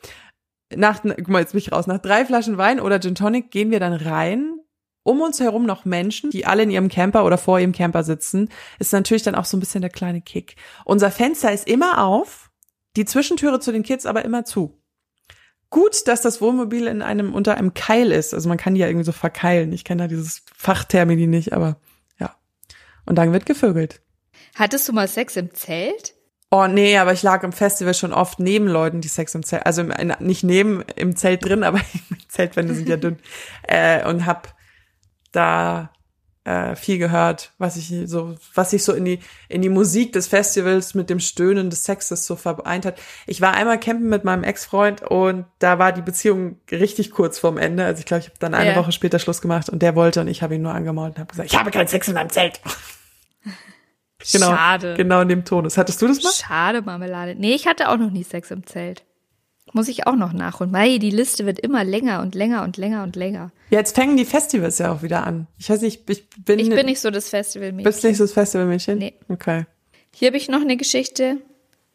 [0.75, 1.85] Nach, guck mal, jetzt bin ich raus.
[1.85, 4.59] Nach drei Flaschen Wein oder Gin Tonic gehen wir dann rein.
[5.03, 8.49] Um uns herum noch Menschen, die alle in ihrem Camper oder vor ihrem Camper sitzen.
[8.79, 10.55] Ist natürlich dann auch so ein bisschen der kleine Kick.
[10.83, 12.51] Unser Fenster ist immer auf,
[12.95, 14.79] die Zwischentüre zu den Kids aber immer zu.
[15.69, 18.33] Gut, dass das Wohnmobil in einem unter einem Keil ist.
[18.33, 19.71] Also man kann die ja irgendwie so verkeilen.
[19.71, 21.77] Ich kenne da dieses Fachtermini nicht, aber
[22.19, 22.35] ja.
[23.05, 24.01] Und dann wird gevögelt.
[24.59, 26.15] Hattest du mal Sex im Zelt?
[26.51, 29.65] Oh nee, aber ich lag im Festival schon oft neben Leuten, die Sex im Zelt,
[29.65, 31.79] also im, nicht neben im Zelt drin, aber
[32.27, 33.19] Zeltwände sind ja dünn
[33.63, 34.53] äh, und hab
[35.31, 35.93] da
[36.43, 40.27] äh, viel gehört, was ich so, was sich so in die in die Musik des
[40.27, 42.99] Festivals mit dem Stöhnen des Sexes so vereint hat.
[43.27, 47.57] Ich war einmal campen mit meinem Ex-Freund und da war die Beziehung richtig kurz vorm
[47.57, 47.85] Ende.
[47.85, 48.79] Also ich glaube, ich habe dann eine yeah.
[48.79, 51.31] Woche später Schluss gemacht und der wollte und ich habe ihn nur angemault und habe
[51.31, 52.59] gesagt, ich habe keinen Sex in meinem Zelt.
[54.31, 54.95] Genau, Schade.
[54.95, 55.77] Genau in dem Tonus.
[55.77, 56.31] Hattest du das mal?
[56.33, 57.35] Schade, Marmelade.
[57.35, 59.03] Nee, ich hatte auch noch nie Sex im Zelt.
[59.71, 63.03] Muss ich auch noch nachholen, weil die Liste wird immer länger und länger und länger
[63.03, 63.51] und länger.
[63.69, 65.47] Ja, jetzt fängen die Festivals ja auch wieder an.
[65.59, 67.83] Ich weiß nicht, ich bin, Ich bin nicht so das Festivalmädchen.
[67.83, 68.97] bist nicht so das Festivalmädchen?
[68.97, 69.13] Nee.
[69.29, 69.65] Okay.
[70.13, 71.37] Hier habe ich noch eine Geschichte.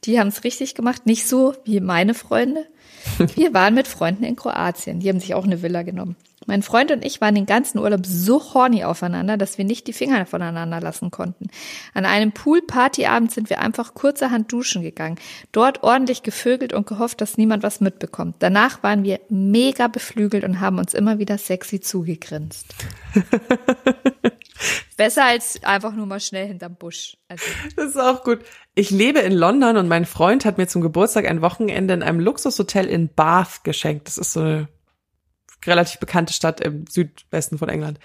[0.05, 1.05] Die haben es richtig gemacht.
[1.07, 2.65] Nicht so wie meine Freunde.
[3.35, 5.01] Wir waren mit Freunden in Kroatien.
[5.01, 6.15] Die haben sich auch eine Villa genommen.
[6.47, 9.93] Mein Freund und ich waren den ganzen Urlaub so horny aufeinander, dass wir nicht die
[9.93, 11.49] Finger voneinander lassen konnten.
[11.95, 15.19] An einem Pool-Partyabend sind wir einfach kurzerhand duschen gegangen.
[15.53, 18.37] Dort ordentlich gevögelt und gehofft, dass niemand was mitbekommt.
[18.41, 22.75] Danach waren wir mega beflügelt und haben uns immer wieder sexy zugegrinst.
[24.97, 27.17] Besser als einfach nur mal schnell hinterm Busch.
[27.29, 27.45] Also,
[27.77, 28.41] Das ist auch gut.
[28.75, 32.21] Ich lebe in London und mein Freund hat mir zum Geburtstag ein Wochenende in einem
[32.21, 34.07] Luxushotel in Bath geschenkt.
[34.07, 34.69] Das ist so eine
[35.67, 37.99] relativ bekannte Stadt im Südwesten von England.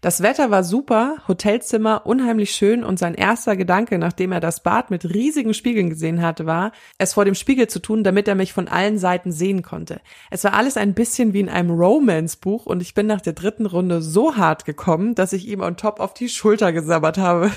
[0.00, 4.90] Das Wetter war super, Hotelzimmer unheimlich schön und sein erster Gedanke, nachdem er das Bad
[4.90, 8.52] mit riesigen Spiegeln gesehen hatte, war, es vor dem Spiegel zu tun, damit er mich
[8.52, 10.00] von allen Seiten sehen konnte.
[10.30, 13.66] Es war alles ein bisschen wie in einem Romance-Buch und ich bin nach der dritten
[13.66, 17.50] Runde so hart gekommen, dass ich ihm on top auf die Schulter gesabbert habe.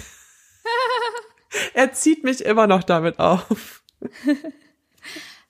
[1.74, 3.84] er zieht mich immer noch damit auf.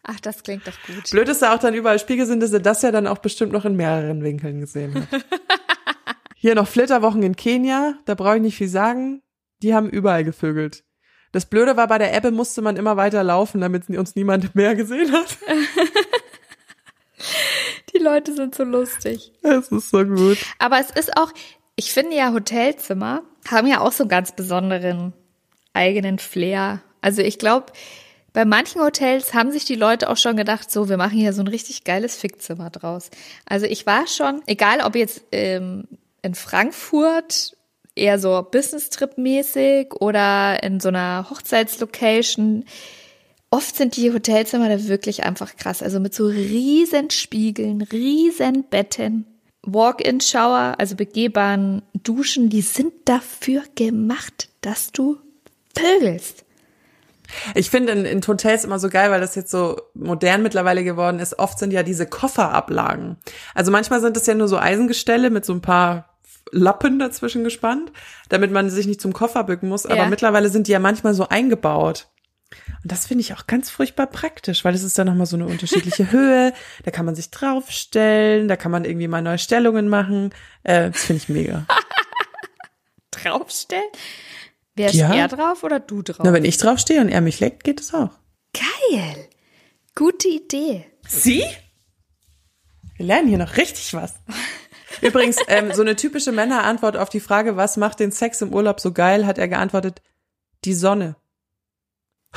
[0.10, 1.10] ach, das klingt doch gut.
[1.12, 3.52] Blöd ist da auch dann überall Spiegel sind, dass er das ja dann auch bestimmt
[3.52, 5.08] noch in mehreren Winkeln gesehen hat.
[6.36, 9.22] Hier noch Flitterwochen in Kenia, da brauche ich nicht viel sagen.
[9.62, 10.86] Die haben überall gevögelt.
[11.32, 14.74] Das Blöde war, bei der Ebbe musste man immer weiter laufen, damit uns niemand mehr
[14.76, 15.38] gesehen hat.
[17.94, 19.34] Die Leute sind so lustig.
[19.44, 20.38] Es ist so gut.
[20.58, 21.32] Aber es ist auch,
[21.76, 25.14] ich finde ja, Hotelzimmer haben ja auch so einen ganz besonderen
[25.74, 26.82] eigenen Flair.
[27.02, 27.74] Also ich glaube,
[28.40, 31.42] bei manchen Hotels haben sich die Leute auch schon gedacht, so, wir machen hier so
[31.42, 33.10] ein richtig geiles Fickzimmer draus.
[33.44, 35.90] Also ich war schon, egal ob jetzt ähm,
[36.22, 37.58] in Frankfurt
[37.96, 42.64] eher so Business-Trip-mäßig oder in so einer Hochzeitslocation,
[43.50, 45.84] oft sind die Hotelzimmer da wirklich einfach krass.
[45.84, 49.26] Also mit so riesen Spiegeln, riesen Betten,
[49.64, 55.18] Walk-in-Shower, also begehbaren Duschen, die sind dafür gemacht, dass du
[55.78, 56.46] vögelst.
[57.56, 61.20] Ich finde in, in Hotels immer so geil, weil das jetzt so modern mittlerweile geworden
[61.20, 61.38] ist.
[61.40, 63.18] Oft sind ja diese Kofferablagen.
[63.56, 66.18] Also manchmal sind es ja nur so Eisengestelle mit so ein paar
[66.52, 67.92] Lappen dazwischen gespannt,
[68.30, 69.86] damit man sich nicht zum Koffer bücken muss.
[69.86, 70.10] Aber Ja.
[70.10, 72.08] mittlerweile sind die ja manchmal so eingebaut.
[72.82, 75.46] Und das finde ich auch ganz furchtbar praktisch, weil es ist dann nochmal so eine
[75.46, 76.54] unterschiedliche Höhe.
[76.84, 80.32] Da kann man sich draufstellen, da kann man irgendwie mal neue Stellungen machen.
[80.64, 81.66] Äh, das finde ich mega.
[83.12, 83.84] Draufstellen?
[84.80, 85.10] Wer Ja.
[85.10, 86.22] ist er drauf oder du drauf?
[86.24, 88.12] Na, wenn ich draufstehe und er mich leckt, geht es auch.
[88.54, 89.28] Geil.
[89.94, 90.86] Gute Idee.
[91.06, 91.44] Sie?
[92.96, 94.14] Wir lernen hier noch richtig was.
[95.02, 98.80] Übrigens, ähm, so eine typische Männerantwort auf die Frage, was macht den Sex im Urlaub
[98.80, 100.02] so geil, hat er geantwortet,
[100.64, 101.16] die Sonne.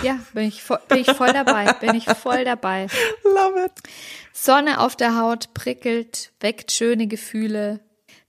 [0.02, 1.72] Ja, bin ich, voll, bin ich voll dabei.
[1.74, 2.86] Bin ich voll dabei.
[3.24, 3.72] Love it.
[4.32, 7.80] Sonne auf der Haut prickelt, weckt schöne Gefühle.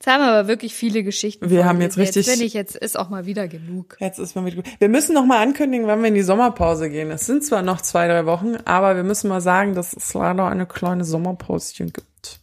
[0.03, 1.49] Jetzt haben wir aber wirklich viele Geschichten.
[1.49, 3.95] Wir haben jetzt richtig- Jetzt ich, jetzt ist auch mal wieder genug.
[4.01, 4.65] Jetzt ist mal wieder gut.
[4.77, 7.09] Wir müssen noch mal ankündigen, wann wir in die Sommerpause gehen.
[7.09, 10.45] Es sind zwar noch zwei, drei Wochen, aber wir müssen mal sagen, dass es leider
[10.47, 12.41] eine kleine Sommerpauschen gibt.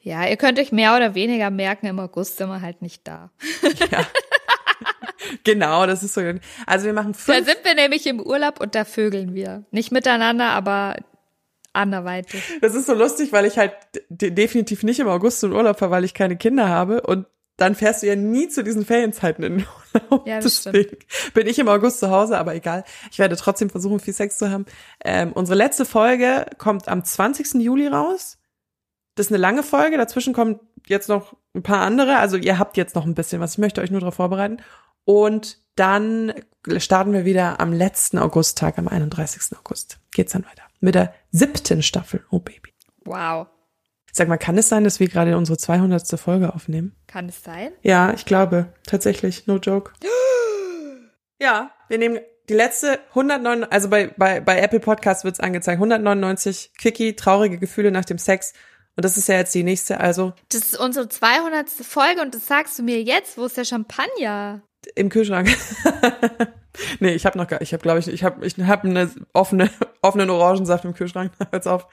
[0.00, 3.30] Ja, ihr könnt euch mehr oder weniger merken, im August sind wir halt nicht da.
[3.90, 4.06] Ja.
[5.44, 6.22] genau, das ist so.
[6.64, 9.64] Also wir machen Da fünf sind wir nämlich im Urlaub und da vögeln wir.
[9.70, 10.96] Nicht miteinander, aber
[11.72, 12.42] anderweitig.
[12.60, 13.72] Das ist so lustig, weil ich halt
[14.08, 17.74] de definitiv nicht im August in Urlaub fahre, weil ich keine Kinder habe und dann
[17.74, 19.66] fährst du ja nie zu diesen Ferienzeiten in den
[20.10, 20.26] Urlaub.
[20.26, 20.96] Ja, das Deswegen
[21.34, 22.84] bin ich im August zu Hause, aber egal.
[23.10, 24.66] Ich werde trotzdem versuchen, viel Sex zu haben.
[25.04, 27.54] Ähm, unsere letzte Folge kommt am 20.
[27.62, 28.38] Juli raus.
[29.14, 29.98] Das ist eine lange Folge.
[29.98, 32.16] Dazwischen kommen jetzt noch ein paar andere.
[32.16, 33.52] Also ihr habt jetzt noch ein bisschen was.
[33.52, 34.62] Ich möchte euch nur darauf vorbereiten.
[35.04, 36.32] Und dann
[36.78, 39.56] starten wir wieder am letzten Augusttag, am 31.
[39.58, 39.98] August.
[40.12, 40.61] Geht's dann weiter.
[40.82, 42.24] Mit der siebten Staffel.
[42.30, 42.74] Oh Baby.
[43.04, 43.46] Wow.
[44.12, 46.20] Sag mal, kann es sein, dass wir gerade unsere 200.
[46.20, 46.94] Folge aufnehmen?
[47.06, 47.72] Kann es sein?
[47.82, 48.74] Ja, ich glaube.
[48.86, 49.46] Tatsächlich.
[49.46, 49.92] No joke.
[51.40, 55.78] Ja, wir nehmen die letzte 109, also bei, bei, bei Apple Podcast wird's angezeigt.
[55.78, 58.52] 199 Quickie, traurige Gefühle nach dem Sex.
[58.94, 61.68] Und das ist ja jetzt die nächste, also Das ist unsere 200.
[61.68, 63.38] Folge und das sagst du mir jetzt.
[63.38, 64.62] Wo ist der Champagner?
[64.94, 65.48] im Kühlschrank.
[67.00, 69.70] nee, ich habe noch gar, ich habe glaube ich, ich habe ich hab eine offene
[70.02, 71.32] offenen Orangensaft im Kühlschrank.
[71.50, 71.88] Hört's auf.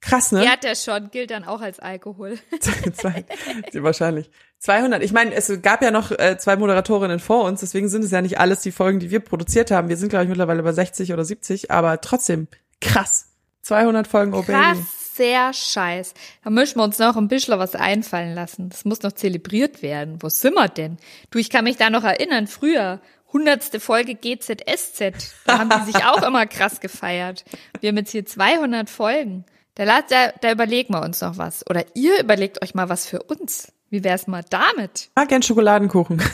[0.00, 0.44] Krass, ne?
[0.44, 1.10] Ja, hat der schon.
[1.10, 2.38] Gilt dann auch als Alkohol.
[3.72, 4.30] Wahrscheinlich.
[4.58, 5.02] 200.
[5.02, 8.22] Ich meine, es gab ja noch äh, zwei Moderatorinnen vor uns, deswegen sind es ja
[8.22, 9.88] nicht alles die Folgen, die wir produziert haben.
[9.88, 12.46] Wir sind, glaube ich, mittlerweile bei 60 oder 70, aber trotzdem
[12.80, 13.32] krass.
[13.62, 14.52] 200 Folgen Oh Baby.
[14.52, 16.14] Krasser Scheiß.
[16.44, 18.68] Da müssen wir uns noch ein bisschen was einfallen lassen.
[18.68, 20.22] Das muss noch zelebriert werden.
[20.22, 20.98] Wo sind wir denn?
[21.30, 23.00] Du, ich kann mich da noch erinnern, früher,
[23.32, 25.34] hundertste Folge GZSZ.
[25.46, 27.44] Da haben die sich auch immer krass gefeiert.
[27.80, 29.44] Wir haben jetzt hier 200 Folgen.
[29.74, 31.68] Da, da, da überlegen wir uns noch was.
[31.68, 33.72] Oder ihr überlegt euch mal was für uns.
[33.90, 35.10] Wie wär's mal damit?
[35.14, 36.22] Mag gern Schokoladenkuchen.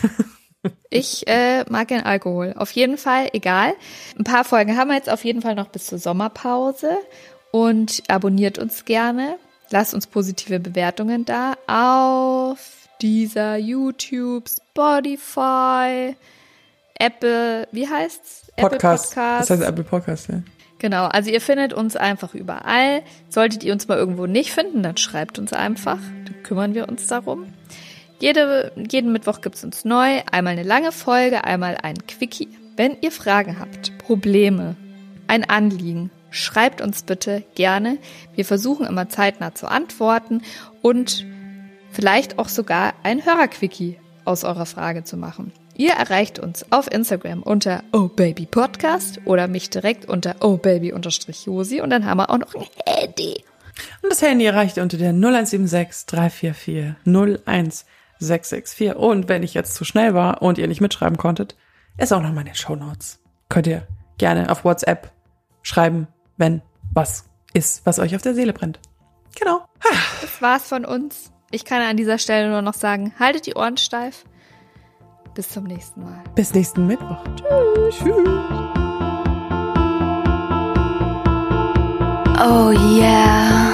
[0.90, 2.55] Ich äh, mag gern Alkohol.
[2.57, 3.74] Auf jeden Fall, egal.
[4.16, 6.99] Ein paar Folgen haben wir jetzt auf jeden Fall noch bis zur Sommerpause.
[7.51, 9.38] Und abonniert uns gerne.
[9.70, 16.14] Lasst uns positive Bewertungen da auf dieser YouTube, Spotify,
[17.03, 18.53] Apple, wie heißt's?
[18.57, 18.57] Podcast.
[18.57, 19.16] Apple Podcast.
[19.16, 20.42] Das heißt Apple Podcast, ja.
[20.78, 23.03] Genau, also ihr findet uns einfach überall.
[23.28, 25.98] Solltet ihr uns mal irgendwo nicht finden, dann schreibt uns einfach.
[26.24, 27.53] Dann kümmern wir uns darum.
[28.20, 30.22] Jede, jeden Mittwoch gibt's uns neu.
[30.30, 32.48] Einmal eine lange Folge, einmal ein Quickie.
[32.76, 34.76] Wenn ihr Fragen habt, Probleme,
[35.26, 37.98] ein Anliegen, schreibt uns bitte gerne.
[38.36, 40.42] Wir versuchen immer zeitnah zu antworten
[40.82, 41.26] und
[41.90, 45.53] vielleicht auch sogar ein Hörerquickie aus eurer Frage zu machen.
[45.76, 52.18] Ihr erreicht uns auf Instagram unter ohbabypodcast oder mich direkt unter ohbaby-josi und dann haben
[52.18, 53.42] wir auch noch ein Handy.
[54.02, 58.94] Und das Handy erreicht ihr unter der 0176 344 01664.
[58.94, 61.56] Und wenn ich jetzt zu schnell war und ihr nicht mitschreiben konntet,
[61.96, 63.18] ist auch noch mal in den Show Notes.
[63.48, 63.86] Könnt ihr
[64.18, 65.10] gerne auf WhatsApp
[65.62, 66.06] schreiben,
[66.36, 66.62] wenn
[66.92, 68.78] was ist, was euch auf der Seele brennt.
[69.38, 69.64] Genau.
[70.20, 71.32] Das war's von uns.
[71.50, 74.24] Ich kann an dieser Stelle nur noch sagen, haltet die Ohren steif.
[75.34, 76.22] Bis zum nächsten Mal.
[76.34, 77.24] Bis nächsten Mittwoch.
[77.36, 77.98] Tschüss.
[77.98, 78.28] Tschüss.
[82.44, 83.71] Oh yeah.